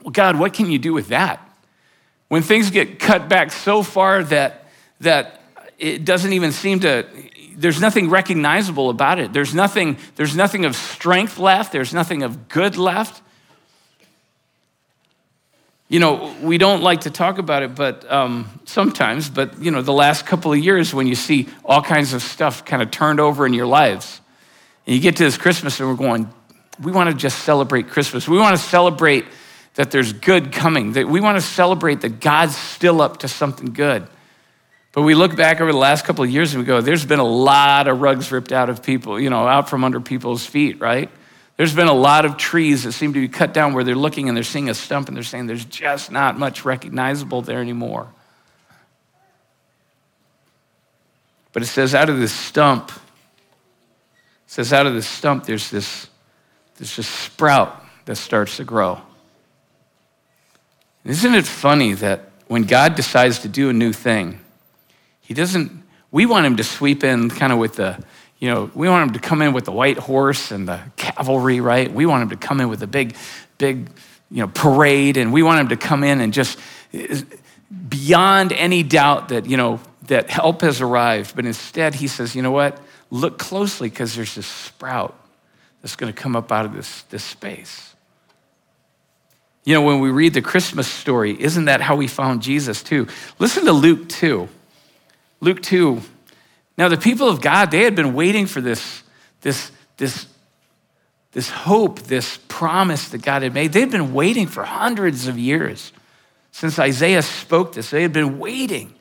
well, 0.02 0.12
God, 0.12 0.40
what 0.40 0.54
can 0.54 0.72
you 0.72 0.80
do 0.80 0.94
with 0.94 1.10
that? 1.10 1.40
When 2.28 2.42
things 2.42 2.72
get 2.72 3.00
cut 3.00 3.30
back 3.30 3.52
so 3.52 3.84
far 3.84 4.24
that, 4.24 4.66
that 5.02 5.42
it 5.78 6.06
doesn't 6.06 6.34
even 6.34 6.52
seem 6.52 6.80
to, 6.80 7.06
there's 7.56 7.82
nothing 7.82 8.10
recognizable 8.10 8.90
about 8.90 9.20
it. 9.20 9.34
There's 9.34 9.54
nothing, 9.54 9.98
there's 10.16 10.36
nothing 10.36 10.66
of 10.66 10.76
strength 10.76 11.38
left, 11.38 11.72
there's 11.72 11.94
nothing 11.94 12.24
of 12.24 12.48
good 12.50 12.78
left. 12.78 13.22
You 15.88 16.00
know, 16.00 16.36
we 16.42 16.58
don't 16.58 16.82
like 16.82 17.02
to 17.02 17.12
talk 17.12 17.38
about 17.38 17.62
it, 17.62 17.76
but 17.76 18.12
um, 18.12 18.50
sometimes, 18.66 19.30
but 19.30 19.62
you 19.62 19.70
know, 19.70 19.82
the 19.82 19.94
last 19.94 20.26
couple 20.26 20.52
of 20.52 20.58
years 20.58 20.94
when 20.94 21.06
you 21.06 21.16
see 21.16 21.48
all 21.64 21.82
kinds 21.82 22.14
of 22.14 22.24
stuff 22.24 22.66
kind 22.66 22.82
of 22.82 22.90
turned 22.90 23.20
over 23.20 23.46
in 23.46 23.54
your 23.54 23.68
lives, 23.68 24.20
and 24.88 24.96
you 24.96 25.02
get 25.02 25.16
to 25.18 25.24
this 25.24 25.38
Christmas 25.38 25.80
and 25.80 25.88
we're 25.88 25.96
going, 25.96 26.30
we 26.82 26.92
want 26.92 27.10
to 27.10 27.16
just 27.16 27.40
celebrate 27.40 27.88
Christmas. 27.90 28.28
We 28.28 28.38
want 28.38 28.58
to 28.58 28.62
celebrate 28.62 29.26
that 29.76 29.92
there's 29.92 30.14
good 30.14 30.52
coming, 30.52 30.94
that 30.94 31.08
we 31.08 31.22
want 31.22 31.38
to 31.38 31.42
celebrate 31.42 32.02
that 32.02 32.20
God's 32.20 32.56
still 32.56 33.02
up 33.02 33.18
to 33.18 33.28
something 33.28 33.74
good. 33.74 34.08
But 34.96 35.02
we 35.02 35.14
look 35.14 35.36
back 35.36 35.60
over 35.60 35.74
the 35.74 35.78
last 35.78 36.06
couple 36.06 36.24
of 36.24 36.30
years 36.30 36.54
and 36.54 36.64
we 36.64 36.66
go, 36.66 36.80
there's 36.80 37.06
been 37.06 37.20
a 37.20 37.24
lot 37.24 37.90
of 37.90 38.00
rugs 38.00 38.32
ripped 38.32 38.54
out 38.54 38.70
of 38.70 38.82
people, 38.82 39.20
you 39.20 39.30
know, 39.30 39.46
out 39.46 39.70
from 39.70 39.84
under 39.84 40.00
people's 40.00 40.46
feet, 40.46 40.80
right? 40.80 41.10
There's 41.58 41.76
been 41.76 41.90
a 41.90 41.94
lot 41.94 42.24
of 42.24 42.38
trees 42.38 42.86
that 42.86 42.94
seem 42.94 43.12
to 43.12 43.20
be 43.20 43.28
cut 43.28 43.54
down 43.54 43.74
where 43.74 43.84
they're 43.84 43.94
looking 43.94 44.30
and 44.30 44.38
they're 44.38 44.44
seeing 44.46 44.70
a 44.70 44.74
stump 44.74 45.10
and 45.10 45.18
they're 45.18 45.24
saying 45.26 45.48
there's 45.48 45.66
just 45.66 46.14
not 46.14 46.40
much 46.40 46.64
recognizable 46.64 47.42
there 47.42 47.60
anymore. 47.60 48.08
But 51.52 51.62
it 51.62 51.68
says 51.68 51.94
out 51.94 52.10
of 52.10 52.18
this 52.18 52.32
stump, 52.32 52.90
it 52.90 53.02
says 54.48 54.72
out 54.72 54.86
of 54.86 54.94
this 54.94 55.08
stump 55.08 55.44
there's 55.44 55.70
this, 55.72 56.08
there's 56.78 56.96
this 56.96 57.08
sprout 57.08 57.84
that 58.06 58.16
starts 58.16 58.56
to 58.58 58.64
grow. 58.64 59.02
Isn't 61.04 61.36
it 61.36 61.46
funny 61.46 61.96
that 61.96 62.30
when 62.48 62.64
God 62.64 62.96
decides 62.96 63.40
to 63.40 63.50
do 63.50 63.70
a 63.70 63.74
new 63.74 63.92
thing, 63.92 64.40
he 65.26 65.34
doesn't, 65.34 65.84
we 66.12 66.26
want 66.26 66.46
him 66.46 66.56
to 66.58 66.64
sweep 66.64 67.04
in 67.04 67.30
kind 67.30 67.52
of 67.52 67.60
with 67.60 67.76
the, 67.76 68.02
you 68.40 68.50
know, 68.50 68.70
we 68.76 68.88
want 68.88 69.10
him 69.10 69.14
to 69.14 69.20
come 69.20 69.42
in 69.42 69.54
with 69.54 69.66
the 69.66 69.72
white 69.72 69.98
horse 69.98 70.52
and 70.52 70.68
the 70.68 70.80
cavalry, 70.96 71.60
right? 71.60 71.92
We 71.92 72.06
want 72.06 72.24
him 72.24 72.30
to 72.30 72.48
come 72.48 72.62
in 72.62 72.70
with 72.70 72.84
a 72.84 72.88
big, 72.88 73.16
big, 73.58 73.90
you 74.30 74.42
know, 74.42 74.52
parade, 74.54 75.18
and 75.18 75.34
we 75.34 75.44
want 75.44 75.60
him 75.62 75.70
to 75.70 75.78
come 75.78 76.04
in 76.04 76.22
and 76.22 76.34
just 76.34 76.60
beyond 77.90 78.54
any 78.54 78.84
doubt 78.84 79.30
that, 79.30 79.46
you 79.46 79.58
know, 79.58 79.80
that 80.08 80.30
help 80.30 80.62
has 80.62 80.82
arrived. 80.82 81.36
But 81.36 81.46
instead, 81.46 81.96
he 81.96 82.08
says, 82.08 82.36
you 82.36 82.42
know 82.42 82.52
what? 82.52 82.80
Look 83.10 83.38
closely 83.38 83.90
because 83.90 84.16
there's 84.16 84.36
this 84.36 84.48
sprout 84.48 85.18
that's 85.82 85.96
going 85.96 86.12
to 86.12 86.20
come 86.20 86.36
up 86.36 86.52
out 86.52 86.66
of 86.66 86.74
this, 86.74 87.04
this 87.04 87.24
space. 87.24 87.96
You 89.64 89.74
know, 89.74 89.82
when 89.82 90.00
we 90.00 90.12
read 90.12 90.34
the 90.34 90.42
Christmas 90.42 90.88
story, 90.88 91.40
isn't 91.40 91.66
that 91.66 91.82
how 91.82 91.96
we 91.96 92.08
found 92.08 92.44
Jesus 92.44 92.84
too? 92.84 93.08
Listen 93.40 93.66
to 93.66 93.72
Luke 93.72 94.10
2. 94.10 94.48
Luke 95.40 95.62
2. 95.62 96.02
Now, 96.78 96.88
the 96.90 96.98
people 96.98 97.30
of 97.30 97.42
God, 97.42 97.72
they 97.72 97.84
had 97.84 97.96
been 97.96 98.14
waiting 98.14 98.46
for 98.46 98.62
this, 98.62 99.04
this, 99.42 99.72
this, 99.98 100.28
this 101.32 101.50
hope, 101.50 102.02
this 102.02 102.40
promise 102.48 103.10
that 103.10 103.22
God 103.22 103.44
had 103.44 103.54
made. 103.54 103.74
They'd 103.74 103.92
been 103.92 104.14
waiting 104.14 104.48
for 104.48 104.64
hundreds 104.64 105.28
of 105.28 105.38
years 105.38 105.92
since 106.52 106.80
Isaiah 106.80 107.22
spoke 107.22 107.74
this. 107.74 107.90
They 107.90 108.02
had 108.02 108.14
been 108.14 108.40
waiting. 108.40 108.94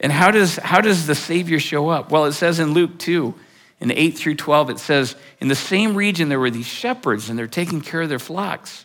And 0.00 0.10
how 0.10 0.30
does, 0.30 0.56
how 0.56 0.80
does 0.80 1.06
the 1.06 1.14
Savior 1.14 1.60
show 1.60 1.88
up? 1.88 2.10
Well, 2.10 2.24
it 2.24 2.32
says 2.32 2.58
in 2.58 2.72
Luke 2.72 2.98
2, 2.98 3.34
in 3.80 3.90
8 3.90 4.10
through 4.12 4.36
12, 4.36 4.70
it 4.70 4.78
says, 4.78 5.16
In 5.40 5.48
the 5.48 5.54
same 5.54 5.94
region 5.94 6.28
there 6.28 6.40
were 6.40 6.50
these 6.50 6.66
shepherds, 6.66 7.28
and 7.28 7.38
they're 7.38 7.46
taking 7.46 7.80
care 7.80 8.02
of 8.02 8.08
their 8.08 8.18
flocks. 8.18 8.84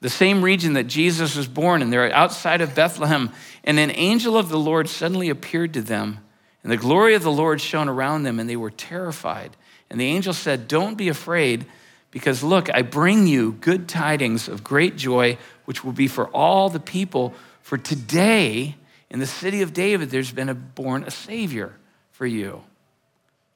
The 0.00 0.10
same 0.10 0.42
region 0.42 0.72
that 0.74 0.84
Jesus 0.84 1.36
was 1.36 1.46
born, 1.46 1.82
and 1.82 1.92
they're 1.92 2.12
outside 2.12 2.60
of 2.60 2.74
Bethlehem. 2.74 3.30
And 3.64 3.78
an 3.78 3.90
angel 3.90 4.36
of 4.36 4.48
the 4.48 4.58
Lord 4.58 4.88
suddenly 4.88 5.28
appeared 5.28 5.74
to 5.74 5.82
them, 5.82 6.18
and 6.62 6.72
the 6.72 6.76
glory 6.76 7.14
of 7.14 7.22
the 7.22 7.30
Lord 7.30 7.60
shone 7.60 7.88
around 7.88 8.22
them, 8.22 8.38
and 8.38 8.48
they 8.48 8.56
were 8.56 8.70
terrified. 8.70 9.56
And 9.90 10.00
the 10.00 10.06
angel 10.06 10.32
said, 10.32 10.68
Don't 10.68 10.96
be 10.96 11.08
afraid, 11.08 11.66
because 12.10 12.42
look, 12.42 12.72
I 12.72 12.82
bring 12.82 13.26
you 13.26 13.52
good 13.52 13.88
tidings 13.88 14.48
of 14.48 14.64
great 14.64 14.96
joy, 14.96 15.38
which 15.64 15.84
will 15.84 15.92
be 15.92 16.08
for 16.08 16.28
all 16.28 16.68
the 16.68 16.80
people. 16.80 17.34
For 17.62 17.76
today, 17.78 18.76
in 19.10 19.18
the 19.18 19.26
city 19.26 19.62
of 19.62 19.72
David, 19.72 20.10
there's 20.10 20.32
been 20.32 20.48
a, 20.48 20.54
born 20.54 21.04
a 21.04 21.10
Savior 21.10 21.74
for 22.12 22.26
you, 22.26 22.62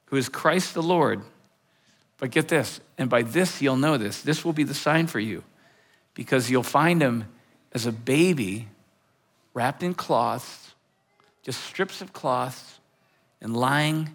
who 0.05 0.17
is 0.17 0.29
Christ 0.29 0.73
the 0.73 0.83
Lord. 0.83 1.21
But 2.17 2.31
get 2.31 2.47
this, 2.47 2.79
and 2.97 3.09
by 3.09 3.23
this 3.23 3.61
you'll 3.61 3.77
know 3.77 3.97
this. 3.97 4.21
This 4.21 4.45
will 4.45 4.53
be 4.53 4.63
the 4.63 4.73
sign 4.73 5.07
for 5.07 5.19
you, 5.19 5.43
because 6.15 6.49
you'll 6.49 6.63
find 6.63 7.01
him 7.01 7.25
as 7.71 7.85
a 7.85 7.91
baby 7.91 8.67
wrapped 9.53 9.83
in 9.83 9.93
cloths, 9.93 10.73
just 11.43 11.61
strips 11.63 12.01
of 12.01 12.13
cloths, 12.13 12.79
and 13.41 13.55
lying 13.55 14.09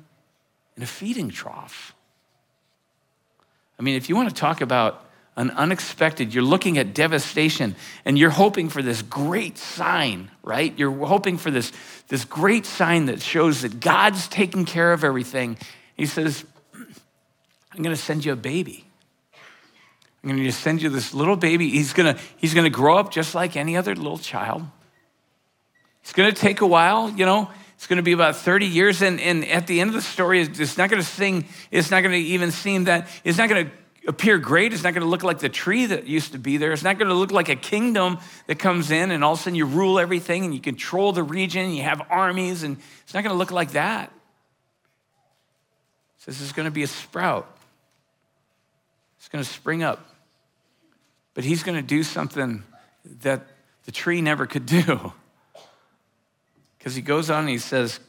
in 0.76 0.82
a 0.82 0.86
feeding 0.86 1.28
trough. 1.28 1.94
I 3.78 3.82
mean, 3.82 3.96
if 3.96 4.08
you 4.08 4.16
want 4.16 4.28
to 4.28 4.34
talk 4.34 4.60
about 4.60 5.06
an 5.36 5.50
unexpected, 5.52 6.34
you're 6.34 6.42
looking 6.42 6.76
at 6.76 6.92
devastation 6.92 7.76
and 8.04 8.18
you're 8.18 8.30
hoping 8.30 8.68
for 8.68 8.82
this 8.82 9.00
great 9.00 9.56
sign, 9.56 10.30
right? 10.42 10.76
You're 10.78 11.06
hoping 11.06 11.38
for 11.38 11.50
this, 11.50 11.72
this 12.08 12.24
great 12.24 12.66
sign 12.66 13.06
that 13.06 13.22
shows 13.22 13.62
that 13.62 13.80
God's 13.80 14.28
taking 14.28 14.64
care 14.64 14.92
of 14.92 15.04
everything. 15.04 15.56
He 15.96 16.06
says, 16.06 16.44
I'm 16.74 17.82
going 17.82 17.94
to 17.94 18.02
send 18.02 18.24
you 18.24 18.32
a 18.32 18.36
baby. 18.36 18.89
I'm 20.22 20.30
going 20.30 20.44
to 20.44 20.52
send 20.52 20.82
you 20.82 20.90
this 20.90 21.14
little 21.14 21.36
baby. 21.36 21.70
He's 21.70 21.92
going 21.92 22.14
to, 22.14 22.20
he's 22.36 22.52
going 22.52 22.64
to 22.64 22.70
grow 22.70 22.98
up 22.98 23.10
just 23.10 23.34
like 23.34 23.56
any 23.56 23.76
other 23.76 23.94
little 23.94 24.18
child. 24.18 24.66
It's 26.02 26.12
going 26.12 26.32
to 26.32 26.38
take 26.38 26.60
a 26.60 26.66
while, 26.66 27.10
you 27.10 27.24
know. 27.24 27.50
It's 27.74 27.86
going 27.86 27.96
to 27.96 28.02
be 28.02 28.12
about 28.12 28.36
30 28.36 28.66
years. 28.66 29.00
And, 29.00 29.18
and 29.20 29.44
at 29.46 29.66
the 29.66 29.80
end 29.80 29.88
of 29.88 29.94
the 29.94 30.02
story, 30.02 30.42
it's 30.42 30.76
not 30.76 30.90
going 30.90 31.00
to 31.00 31.08
sing, 31.08 31.46
it's 31.70 31.90
not 31.90 32.02
going 32.02 32.12
to 32.12 32.18
even 32.18 32.50
seem 32.50 32.84
that, 32.84 33.08
it's 33.24 33.38
not 33.38 33.48
going 33.48 33.66
to 33.66 33.72
appear 34.06 34.38
great. 34.38 34.72
It's 34.72 34.82
not 34.82 34.92
going 34.92 35.02
to 35.02 35.08
look 35.08 35.22
like 35.22 35.38
the 35.38 35.48
tree 35.48 35.86
that 35.86 36.06
used 36.06 36.32
to 36.32 36.38
be 36.38 36.56
there. 36.56 36.72
It's 36.72 36.82
not 36.82 36.98
going 36.98 37.08
to 37.08 37.14
look 37.14 37.32
like 37.32 37.48
a 37.48 37.56
kingdom 37.56 38.18
that 38.46 38.58
comes 38.58 38.90
in 38.90 39.10
and 39.10 39.24
all 39.24 39.32
of 39.32 39.38
a 39.38 39.42
sudden 39.42 39.54
you 39.54 39.66
rule 39.66 39.98
everything 39.98 40.44
and 40.44 40.54
you 40.54 40.60
control 40.60 41.12
the 41.12 41.22
region, 41.22 41.64
and 41.64 41.76
you 41.76 41.82
have 41.82 42.02
armies, 42.10 42.62
and 42.62 42.76
it's 43.02 43.14
not 43.14 43.22
going 43.22 43.32
to 43.32 43.38
look 43.38 43.50
like 43.50 43.72
that. 43.72 44.12
It 46.18 46.24
says 46.24 46.42
it's 46.42 46.52
going 46.52 46.66
to 46.66 46.72
be 46.72 46.82
a 46.82 46.86
sprout. 46.86 47.56
It's 49.20 49.28
going 49.28 49.44
to 49.44 49.48
spring 49.48 49.84
up. 49.84 50.04
But 51.34 51.44
he's 51.44 51.62
going 51.62 51.76
to 51.76 51.86
do 51.86 52.02
something 52.02 52.64
that 53.20 53.46
the 53.84 53.92
tree 53.92 54.20
never 54.20 54.46
could 54.46 54.66
do. 54.66 55.12
Because 56.78 56.94
he 56.94 57.02
goes 57.02 57.28
on 57.28 57.40
and 57.40 57.50
he 57.50 57.58
says, 57.58 58.00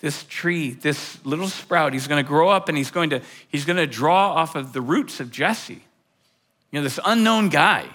this 0.00 0.24
tree, 0.24 0.72
this 0.72 1.24
little 1.24 1.48
sprout, 1.48 1.94
he's 1.94 2.06
going 2.06 2.22
to 2.22 2.28
grow 2.28 2.50
up 2.50 2.68
and 2.68 2.76
he's 2.76 2.90
going 2.90 3.08
to, 3.08 3.22
he's 3.48 3.64
going 3.64 3.78
to 3.78 3.86
draw 3.86 4.34
off 4.34 4.56
of 4.56 4.74
the 4.74 4.82
roots 4.82 5.20
of 5.20 5.30
Jesse. 5.30 5.82
You 6.70 6.78
know, 6.78 6.82
this 6.82 7.00
unknown 7.02 7.48
guy. 7.48 7.86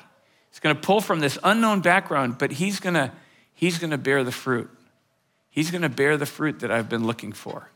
He's 0.49 0.59
going 0.59 0.75
to 0.75 0.81
pull 0.81 0.99
from 0.99 1.19
this 1.19 1.37
unknown 1.43 1.81
background, 1.81 2.39
but 2.39 2.53
he's 2.53 2.79
going 2.79 2.95
to, 2.95 3.11
he's 3.53 3.77
going 3.77 3.91
to 3.91 3.99
bear 3.99 4.23
the 4.23 4.31
fruit. 4.31 4.67
He's 5.51 5.69
going 5.69 5.83
to 5.83 5.89
bear 5.89 6.17
the 6.17 6.25
fruit 6.25 6.61
that 6.61 6.71
I've 6.71 6.89
been 6.89 7.05
looking 7.05 7.31
for. 7.31 7.69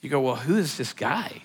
You 0.00 0.10
go, 0.10 0.20
well, 0.20 0.34
who 0.34 0.56
is 0.56 0.76
this 0.76 0.92
guy? 0.92 1.42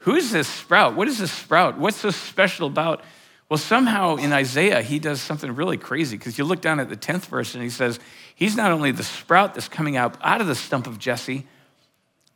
Who 0.00 0.14
is 0.14 0.30
this 0.30 0.48
sprout? 0.48 0.94
What 0.94 1.08
is 1.08 1.18
this 1.18 1.32
sprout? 1.32 1.78
What's 1.78 1.98
so 1.98 2.10
special 2.10 2.66
about 2.66 3.02
well, 3.48 3.58
somehow 3.58 4.16
in 4.16 4.32
Isaiah, 4.32 4.82
he 4.82 4.98
does 4.98 5.22
something 5.22 5.54
really 5.54 5.78
crazy 5.78 6.18
because 6.18 6.36
you 6.36 6.44
look 6.44 6.60
down 6.60 6.80
at 6.80 6.90
the 6.90 6.96
10th 6.96 7.26
verse 7.26 7.54
and 7.54 7.62
he 7.62 7.70
says, 7.70 7.98
He's 8.34 8.56
not 8.56 8.72
only 8.72 8.92
the 8.92 9.02
sprout 9.02 9.54
that's 9.54 9.68
coming 9.68 9.96
out, 9.96 10.18
out 10.22 10.40
of 10.40 10.46
the 10.46 10.54
stump 10.54 10.86
of 10.86 10.98
Jesse, 10.98 11.46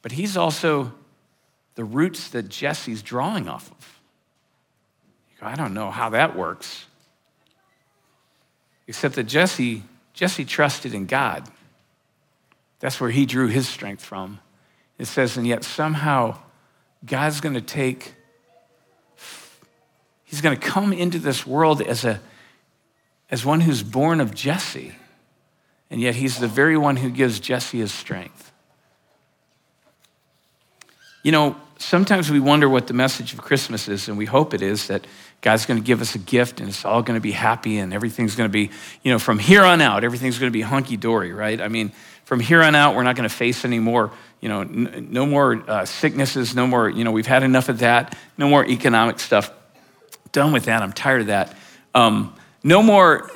but 0.01 0.13
he's 0.13 0.37
also 0.37 0.93
the 1.75 1.85
roots 1.85 2.29
that 2.31 2.49
Jesse's 2.49 3.03
drawing 3.03 3.47
off 3.47 3.71
of. 3.71 4.01
Go, 5.39 5.47
I 5.47 5.55
don't 5.55 5.75
know 5.75 5.91
how 5.91 6.11
that 6.11 6.35
works. 6.35 6.87
Except 8.87 9.15
that 9.17 9.25
Jesse, 9.25 9.83
Jesse 10.15 10.45
trusted 10.47 10.95
in 10.95 11.07
God. 11.07 11.47
That's 12.81 13.01
where 13.01 13.11
he 13.11 13.27
drew 13.27 13.49
his 13.49 13.69
strength 13.69 14.03
from. 14.03 14.41
It 14.99 15.07
says, 15.07 15.37
and 15.37 15.47
yet 15.47 15.63
somehow 15.63 16.39
God's 17.05 17.41
going 17.41 17.55
to 17.55 17.61
take 17.61 18.15
He's 20.33 20.41
going 20.41 20.59
to 20.59 20.67
come 20.67 20.95
into 20.95 21.19
this 21.19 21.47
world 21.47 21.83
as, 21.83 22.07
a, 22.07 22.19
as 23.31 23.45
one 23.45 23.61
who's 23.61 23.83
born 23.83 24.19
of 24.19 24.35
Jesse, 24.35 24.95
and 25.91 26.01
yet 26.01 26.15
he's 26.15 26.39
the 26.39 26.49
very 26.49 26.79
one 26.79 26.97
who 26.97 27.11
gives 27.11 27.39
Jesse 27.39 27.81
his 27.81 27.93
strength. 27.93 28.51
You 31.23 31.33
know, 31.33 31.57
sometimes 31.77 32.31
we 32.31 32.41
wonder 32.41 32.67
what 32.67 32.87
the 32.87 32.95
message 32.95 33.35
of 33.35 33.43
Christmas 33.43 33.89
is, 33.89 34.09
and 34.09 34.17
we 34.17 34.25
hope 34.25 34.55
it 34.55 34.63
is 34.63 34.87
that 34.87 35.07
God's 35.43 35.67
going 35.67 35.79
to 35.79 35.87
give 35.87 36.01
us 36.01 36.15
a 36.15 36.19
gift 36.19 36.61
and 36.61 36.71
it's 36.71 36.87
all 36.87 37.03
going 37.03 37.19
to 37.19 37.23
be 37.23 37.33
happy 37.33 37.77
and 37.77 37.93
everything's 37.93 38.35
going 38.35 38.49
to 38.49 38.53
be, 38.53 38.71
you 39.03 39.13
know, 39.13 39.19
from 39.19 39.39
here 39.39 39.65
on 39.65 39.83
out, 39.83 40.03
everything's 40.03 40.39
going 40.39 40.51
to 40.51 40.57
be 40.57 40.63
hunky 40.63 40.97
dory, 40.97 41.35
right? 41.35 41.61
I 41.61 41.69
mean, 41.69 41.93
from 42.25 42.41
here 42.41 42.63
on 42.63 42.75
out, 42.75 42.95
we're 42.95 43.03
not 43.03 43.17
going 43.17 43.29
to 43.29 43.35
face 43.35 43.67
any 43.67 43.81
more, 43.81 44.13
you 44.43 44.49
know, 44.49 44.61
n- 44.61 45.09
no 45.11 45.25
more 45.25 45.63
uh, 45.71 45.85
sicknesses, 45.87 46.55
no 46.55 46.67
more, 46.67 46.91
you 46.91 47.05
know, 47.05 47.13
we've 47.13 47.27
had 47.27 47.45
enough 47.45 47.71
of 47.71 47.79
that, 47.79 48.19
no 48.37 48.49
more 48.49 48.67
economic 48.67 49.21
stuff 49.21 49.51
done 50.33 50.53
with 50.53 50.65
that. 50.65 50.83
I'm 50.83 50.93
tired 50.93 51.23
of 51.23 51.27
that. 51.29 51.57
Um, 51.95 52.35
no 52.65 52.83
more, 52.83 53.31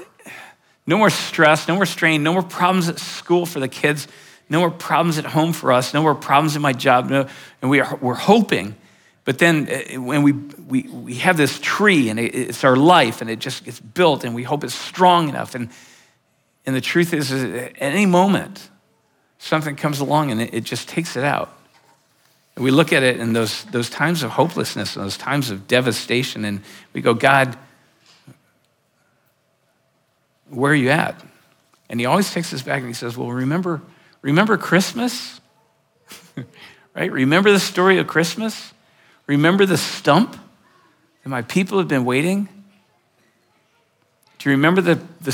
no 0.87 0.99
more 0.99 1.09
stress, 1.09 1.69
no 1.69 1.77
more 1.77 1.87
strain, 1.87 2.23
no 2.23 2.33
more 2.33 2.43
problems 2.43 2.89
at 2.89 2.99
school 2.99 3.47
for 3.47 3.61
the 3.61 3.69
kids, 3.69 4.09
no 4.49 4.59
more 4.59 4.71
problems 4.71 5.17
at 5.17 5.25
home 5.25 5.53
for 5.53 5.73
us, 5.73 5.95
no 5.95 6.03
more 6.03 6.15
problems 6.15 6.57
in 6.57 6.63
my 6.63 6.73
job. 6.73 7.09
No, 7.09 7.29
and 7.63 7.71
we 7.71 7.81
are, 7.81 7.97
we're 8.03 8.15
hoping. 8.15 8.75
But 9.25 9.39
then 9.39 9.69
uh, 9.69 10.01
when 10.01 10.23
we, 10.23 10.33
we, 10.33 10.83
we 10.83 11.15
have 11.17 11.37
this 11.37 11.61
tree 11.61 12.09
and 12.09 12.19
it's 12.19 12.65
our 12.65 12.77
life 12.77 13.21
and 13.21 13.31
it 13.31 13.39
just 13.39 13.65
gets 13.65 13.79
built 13.79 14.25
and 14.25 14.35
we 14.35 14.43
hope 14.43 14.65
it's 14.65 14.75
strong 14.75 15.29
enough. 15.29 15.55
And, 15.55 15.71
and 16.65 16.75
the 16.75 16.81
truth 16.81 17.13
is, 17.13 17.31
is 17.31 17.45
at 17.45 17.73
any 17.77 18.07
moment, 18.07 18.71
something 19.39 19.77
comes 19.77 20.01
along 20.01 20.31
and 20.31 20.41
it, 20.41 20.55
it 20.55 20.65
just 20.65 20.89
takes 20.89 21.17
it 21.17 21.25
out. 21.25 21.53
And 22.55 22.65
we 22.65 22.71
look 22.71 22.93
at 22.93 23.03
it 23.03 23.21
in 23.21 23.35
those, 23.35 23.65
those 23.65 23.91
times 23.91 24.23
of 24.23 24.31
hopelessness 24.31 24.97
and 24.97 25.05
those 25.05 25.19
times 25.19 25.51
of 25.51 25.69
devastation, 25.69 26.45
and 26.45 26.63
we 26.95 27.03
go, 27.03 27.13
God, 27.13 27.57
where 30.49 30.73
are 30.73 30.77
you 30.77 30.91
at? 30.91 31.21
And 31.89 32.01
he 32.01 32.07
always 32.07 32.33
takes 32.33 32.53
us 32.53 32.63
back 32.63 32.79
and 32.79 32.89
he 32.89 32.95
says, 32.95 33.17
Well, 33.17 33.31
remember, 33.31 33.83
remember 34.23 34.57
Christmas? 34.57 35.41
right? 36.95 37.13
Remember 37.13 37.53
the 37.53 37.61
story 37.61 37.99
of 37.99 38.07
Christmas? 38.07 38.73
Remember 39.27 39.67
the 39.67 39.77
stump 39.77 40.37
that 41.23 41.29
my 41.29 41.43
people 41.43 41.79
have 41.79 41.89
been 41.89 42.05
waiting? 42.05 42.49
Do 44.39 44.51
you 44.51 44.57
remember 44.57 44.81
the, 44.81 45.01
the, 45.21 45.33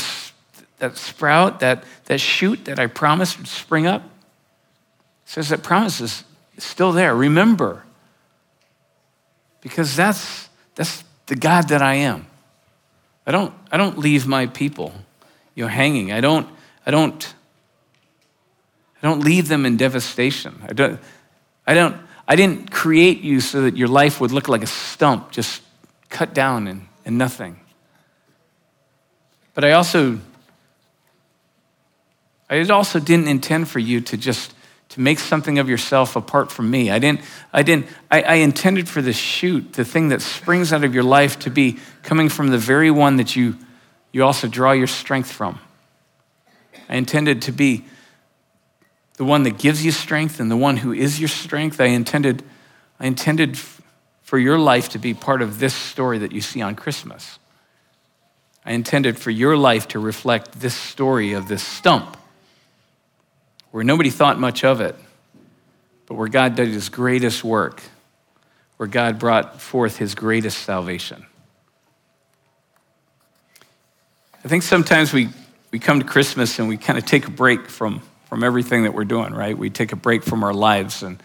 that 0.82 0.96
sprout, 0.96 1.60
that, 1.60 1.84
that 2.06 2.18
shoot 2.18 2.64
that 2.64 2.80
I 2.80 2.88
promised 2.88 3.38
would 3.38 3.46
spring 3.46 3.86
up? 3.86 4.02
It 4.02 5.30
says 5.30 5.48
that 5.50 5.62
promise 5.62 6.00
is 6.00 6.24
still 6.58 6.90
there. 6.90 7.14
Remember. 7.14 7.84
Because 9.60 9.94
that's, 9.94 10.48
that's 10.74 11.04
the 11.26 11.36
God 11.36 11.68
that 11.68 11.82
I 11.82 11.94
am. 11.94 12.26
I 13.24 13.30
don't, 13.30 13.54
I 13.70 13.76
don't 13.76 13.96
leave 13.96 14.26
my 14.26 14.46
people 14.46 14.92
you 15.54 15.62
know, 15.62 15.68
hanging. 15.68 16.10
I 16.10 16.20
don't, 16.20 16.48
I 16.84 16.90
don't, 16.90 17.34
I 19.00 19.06
don't 19.06 19.20
leave 19.20 19.46
them 19.46 19.64
in 19.64 19.76
devastation. 19.76 20.60
I 20.68 20.72
don't, 20.72 21.00
I 21.64 21.74
don't, 21.74 21.96
I 22.26 22.34
didn't 22.34 22.72
create 22.72 23.20
you 23.20 23.40
so 23.40 23.62
that 23.62 23.76
your 23.76 23.86
life 23.86 24.20
would 24.20 24.32
look 24.32 24.48
like 24.48 24.64
a 24.64 24.66
stump, 24.66 25.30
just 25.30 25.62
cut 26.08 26.34
down 26.34 26.66
and, 26.66 26.88
and 27.04 27.16
nothing. 27.18 27.60
But 29.54 29.64
I 29.64 29.72
also, 29.72 30.18
I 32.52 32.62
also 32.64 33.00
didn't 33.00 33.28
intend 33.28 33.68
for 33.68 33.78
you 33.78 34.02
to 34.02 34.16
just 34.18 34.52
to 34.90 35.00
make 35.00 35.18
something 35.18 35.58
of 35.58 35.70
yourself 35.70 36.16
apart 36.16 36.52
from 36.52 36.70
me. 36.70 36.90
I 36.90 36.98
didn't, 36.98 37.22
I 37.50 37.62
didn't, 37.62 37.86
I, 38.10 38.20
I, 38.20 38.34
intended 38.34 38.90
for 38.90 39.00
the 39.00 39.14
shoot, 39.14 39.72
the 39.72 39.86
thing 39.86 40.10
that 40.10 40.20
springs 40.20 40.70
out 40.70 40.84
of 40.84 40.92
your 40.92 41.02
life 41.02 41.38
to 41.40 41.50
be 41.50 41.78
coming 42.02 42.28
from 42.28 42.48
the 42.48 42.58
very 42.58 42.90
one 42.90 43.16
that 43.16 43.34
you, 43.34 43.56
you 44.12 44.22
also 44.22 44.48
draw 44.48 44.72
your 44.72 44.86
strength 44.86 45.32
from. 45.32 45.60
I 46.90 46.96
intended 46.96 47.40
to 47.42 47.52
be 47.52 47.86
the 49.16 49.24
one 49.24 49.44
that 49.44 49.56
gives 49.56 49.82
you 49.82 49.90
strength 49.90 50.38
and 50.38 50.50
the 50.50 50.56
one 50.58 50.76
who 50.76 50.92
is 50.92 51.18
your 51.18 51.30
strength. 51.30 51.80
I 51.80 51.86
intended, 51.86 52.44
I 53.00 53.06
intended 53.06 53.56
for 54.20 54.38
your 54.38 54.58
life 54.58 54.90
to 54.90 54.98
be 54.98 55.14
part 55.14 55.40
of 55.40 55.58
this 55.58 55.72
story 55.72 56.18
that 56.18 56.32
you 56.32 56.42
see 56.42 56.60
on 56.60 56.74
Christmas. 56.74 57.38
I 58.62 58.72
intended 58.72 59.18
for 59.18 59.30
your 59.30 59.56
life 59.56 59.88
to 59.88 59.98
reflect 59.98 60.60
this 60.60 60.74
story 60.74 61.32
of 61.32 61.48
this 61.48 61.62
stump 61.62 62.18
where 63.72 63.82
nobody 63.82 64.10
thought 64.10 64.38
much 64.38 64.64
of 64.64 64.80
it, 64.80 64.94
but 66.06 66.14
where 66.14 66.28
God 66.28 66.54
did 66.54 66.68
his 66.68 66.88
greatest 66.88 67.42
work, 67.42 67.82
where 68.76 68.86
God 68.86 69.18
brought 69.18 69.60
forth 69.60 69.96
his 69.96 70.14
greatest 70.14 70.58
salvation. 70.58 71.26
I 74.44 74.48
think 74.48 74.62
sometimes 74.62 75.12
we, 75.12 75.30
we 75.70 75.78
come 75.78 76.00
to 76.00 76.06
Christmas 76.06 76.58
and 76.58 76.68
we 76.68 76.76
kind 76.76 76.98
of 76.98 77.06
take 77.06 77.26
a 77.26 77.30
break 77.30 77.68
from, 77.68 78.02
from 78.26 78.44
everything 78.44 78.82
that 78.82 78.92
we're 78.92 79.04
doing, 79.04 79.32
right? 79.32 79.56
We 79.56 79.70
take 79.70 79.92
a 79.92 79.96
break 79.96 80.22
from 80.22 80.44
our 80.44 80.52
lives 80.52 81.02
and, 81.02 81.22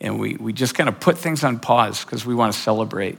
and 0.00 0.18
we, 0.18 0.36
we 0.36 0.52
just 0.52 0.74
kind 0.74 0.88
of 0.88 1.00
put 1.00 1.18
things 1.18 1.44
on 1.44 1.58
pause 1.58 2.04
because 2.04 2.24
we 2.24 2.34
want 2.34 2.54
to 2.54 2.58
celebrate. 2.58 3.18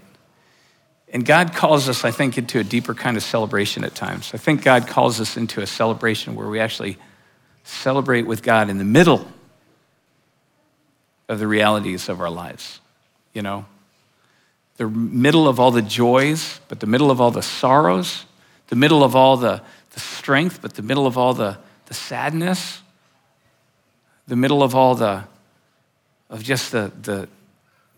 And 1.13 1.25
God 1.25 1.53
calls 1.53 1.89
us, 1.89 2.05
I 2.05 2.11
think, 2.11 2.37
into 2.37 2.59
a 2.59 2.63
deeper 2.63 2.95
kind 2.95 3.17
of 3.17 3.23
celebration 3.23 3.83
at 3.83 3.93
times. 3.93 4.31
I 4.33 4.37
think 4.37 4.63
God 4.63 4.87
calls 4.87 5.19
us 5.19 5.37
into 5.37 5.61
a 5.61 5.67
celebration 5.67 6.35
where 6.35 6.47
we 6.47 6.59
actually 6.59 6.97
celebrate 7.63 8.27
with 8.27 8.43
God 8.43 8.69
in 8.69 8.77
the 8.77 8.83
middle 8.83 9.27
of 11.29 11.39
the 11.39 11.47
realities 11.47 12.09
of 12.09 12.19
our 12.19 12.29
lives, 12.29 12.79
you 13.33 13.41
know? 13.41 13.65
The 14.77 14.87
middle 14.87 15.47
of 15.47 15.59
all 15.59 15.71
the 15.71 15.81
joys, 15.81 16.59
but 16.67 16.79
the 16.79 16.87
middle 16.87 17.11
of 17.11 17.21
all 17.21 17.31
the 17.31 17.41
sorrows, 17.41 18.25
the 18.67 18.75
middle 18.75 19.03
of 19.03 19.15
all 19.15 19.37
the, 19.37 19.61
the 19.91 19.99
strength, 19.99 20.61
but 20.61 20.73
the 20.73 20.81
middle 20.81 21.05
of 21.05 21.17
all 21.17 21.33
the, 21.33 21.57
the 21.85 21.93
sadness, 21.93 22.81
the 24.27 24.35
middle 24.35 24.63
of 24.63 24.75
all 24.75 24.95
the, 24.95 25.23
of 26.29 26.43
just 26.43 26.71
the, 26.71 26.91
the, 27.01 27.27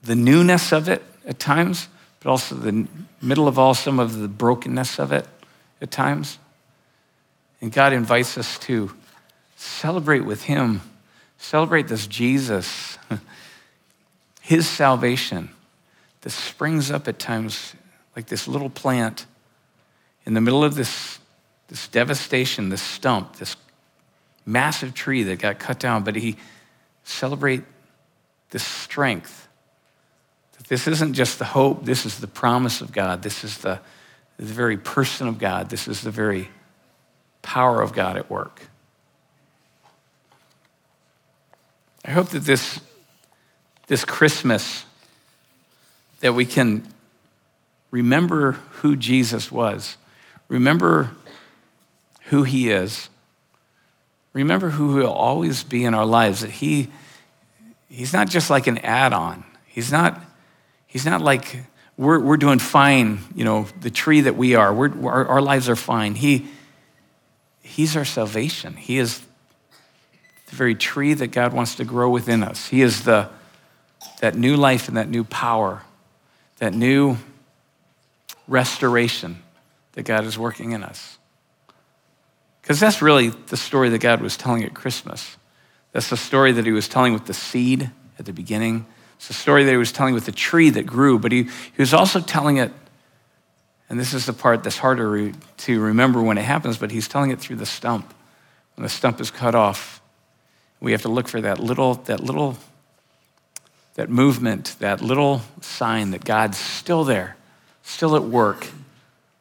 the 0.03 0.15
newness 0.15 0.71
of 0.71 0.89
it 0.89 1.03
at 1.25 1.39
times, 1.39 1.87
but 2.19 2.29
also 2.29 2.55
the 2.55 2.87
middle 3.21 3.47
of 3.47 3.57
all 3.57 3.73
some 3.73 3.99
of 3.99 4.17
the 4.17 4.27
brokenness 4.27 4.99
of 4.99 5.11
it 5.11 5.27
at 5.81 5.91
times. 5.91 6.37
And 7.61 7.71
God 7.71 7.93
invites 7.93 8.37
us 8.37 8.59
to 8.59 8.91
celebrate 9.63 10.25
with 10.25 10.43
Him, 10.43 10.81
celebrate 11.37 11.87
this 11.87 12.07
Jesus, 12.07 12.97
His 14.41 14.67
salvation 14.67 15.49
that 16.21 16.29
springs 16.31 16.91
up 16.91 17.07
at 17.07 17.19
times 17.19 17.73
like 18.15 18.27
this 18.27 18.47
little 18.47 18.69
plant 18.69 19.25
in 20.25 20.33
the 20.33 20.41
middle 20.41 20.63
of 20.63 20.75
this, 20.75 21.19
this 21.67 21.87
devastation, 21.87 22.69
this 22.69 22.81
stump, 22.81 23.37
this 23.37 23.55
massive 24.45 24.93
tree 24.93 25.23
that 25.23 25.39
got 25.39 25.59
cut 25.59 25.79
down, 25.79 26.03
but 26.03 26.15
he 26.15 26.37
celebrate 27.03 27.63
this 28.51 28.63
strength. 28.63 29.47
That 30.57 30.67
this 30.67 30.87
isn't 30.87 31.13
just 31.13 31.39
the 31.39 31.45
hope, 31.45 31.85
this 31.85 32.05
is 32.05 32.19
the 32.19 32.27
promise 32.27 32.81
of 32.81 32.91
God. 32.91 33.21
This 33.21 33.43
is 33.43 33.57
the, 33.59 33.79
the 34.37 34.45
very 34.45 34.77
person 34.77 35.27
of 35.27 35.39
God. 35.39 35.69
This 35.69 35.87
is 35.87 36.01
the 36.01 36.11
very 36.11 36.49
power 37.41 37.81
of 37.81 37.93
God 37.93 38.17
at 38.17 38.29
work. 38.29 38.61
I 42.05 42.11
hope 42.11 42.29
that 42.29 42.43
this, 42.43 42.79
this 43.87 44.05
Christmas 44.05 44.85
that 46.19 46.33
we 46.33 46.45
can 46.45 46.87
remember 47.91 48.53
who 48.53 48.95
Jesus 48.95 49.51
was 49.51 49.97
Remember 50.53 51.09
who 52.25 52.43
He 52.43 52.69
is. 52.69 53.09
Remember 54.33 54.69
who 54.69 54.99
He'll 54.99 55.07
always 55.07 55.63
be 55.63 55.83
in 55.83 55.95
our 55.95 56.05
lives. 56.05 56.41
That 56.41 56.51
He, 56.51 56.89
He's 57.89 58.13
not 58.13 58.29
just 58.29 58.51
like 58.51 58.67
an 58.67 58.77
add 58.79 59.13
on. 59.13 59.43
He's 59.65 59.91
not, 59.91 60.21
he's 60.85 61.05
not 61.05 61.21
like 61.21 61.63
we're, 61.97 62.19
we're 62.19 62.37
doing 62.37 62.59
fine, 62.59 63.19
you 63.33 63.43
know, 63.43 63.65
the 63.81 63.89
tree 63.89 64.21
that 64.21 64.35
we 64.35 64.53
are. 64.53 64.71
We're, 64.71 65.07
our, 65.07 65.25
our 65.25 65.41
lives 65.41 65.67
are 65.69 65.75
fine. 65.75 66.13
He, 66.13 66.47
he's 67.63 67.97
our 67.97 68.05
salvation. 68.05 68.75
He 68.75 68.99
is 68.99 69.25
the 70.53 70.57
very 70.57 70.75
tree 70.75 71.15
that 71.15 71.31
God 71.31 71.51
wants 71.51 71.75
to 71.75 71.83
grow 71.83 72.11
within 72.11 72.43
us. 72.43 72.67
He 72.67 72.83
is 72.83 73.03
the, 73.03 73.27
that 74.21 74.35
new 74.35 74.55
life 74.55 74.87
and 74.87 74.97
that 74.97 75.09
new 75.09 75.23
power, 75.23 75.81
that 76.57 76.75
new 76.75 77.17
restoration 78.47 79.41
that 79.93 80.03
God 80.03 80.25
is 80.25 80.37
working 80.37 80.71
in 80.71 80.83
us. 80.83 81.17
Because 82.61 82.79
that's 82.79 83.01
really 83.01 83.29
the 83.29 83.57
story 83.57 83.89
that 83.89 83.99
God 83.99 84.21
was 84.21 84.37
telling 84.37 84.63
at 84.63 84.75
Christmas. 84.75 85.37
That's 85.91 86.09
the 86.09 86.17
story 86.17 86.51
that 86.51 86.65
he 86.65 86.71
was 86.71 86.87
telling 86.87 87.13
with 87.13 87.25
the 87.25 87.33
seed 87.33 87.89
at 88.19 88.25
the 88.25 88.33
beginning. 88.33 88.85
It's 89.15 89.27
the 89.27 89.33
story 89.33 89.63
that 89.63 89.71
he 89.71 89.77
was 89.77 89.91
telling 89.91 90.13
with 90.13 90.25
the 90.25 90.31
tree 90.31 90.69
that 90.69 90.85
grew, 90.85 91.17
but 91.17 91.31
he, 91.31 91.43
he 91.43 91.79
was 91.79 91.95
also 91.95 92.19
telling 92.19 92.57
it, 92.57 92.71
and 93.89 93.99
this 93.99 94.13
is 94.13 94.27
the 94.27 94.33
part 94.33 94.63
that's 94.63 94.77
harder 94.77 95.31
to 95.31 95.81
remember 95.81 96.21
when 96.21 96.37
it 96.37 96.43
happens, 96.43 96.77
but 96.77 96.91
he's 96.91 97.07
telling 97.07 97.31
it 97.31 97.39
through 97.39 97.55
the 97.55 97.65
stump. 97.65 98.13
When 98.75 98.83
the 98.83 98.89
stump 98.89 99.19
is 99.19 99.31
cut 99.31 99.55
off, 99.55 100.01
we 100.83 100.91
have 100.91 101.03
to 101.03 101.09
look 101.09 101.29
for 101.29 101.39
that 101.39 101.59
little, 101.59 101.93
that 101.93 102.19
little, 102.19 102.57
that 103.93 104.09
movement, 104.09 104.75
that 104.79 105.01
little 105.01 105.41
sign 105.61 106.11
that 106.11 106.25
God's 106.25 106.57
still 106.57 107.05
there, 107.05 107.37
still 107.83 108.17
at 108.17 108.23
work, 108.23 108.67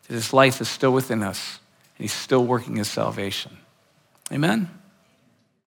that 0.06 0.14
his 0.14 0.32
life 0.32 0.60
is 0.60 0.68
still 0.68 0.92
within 0.92 1.20
us 1.24 1.58
and 1.98 2.04
he's 2.04 2.12
still 2.12 2.46
working 2.46 2.76
his 2.76 2.88
salvation. 2.88 3.58
Amen? 4.30 4.70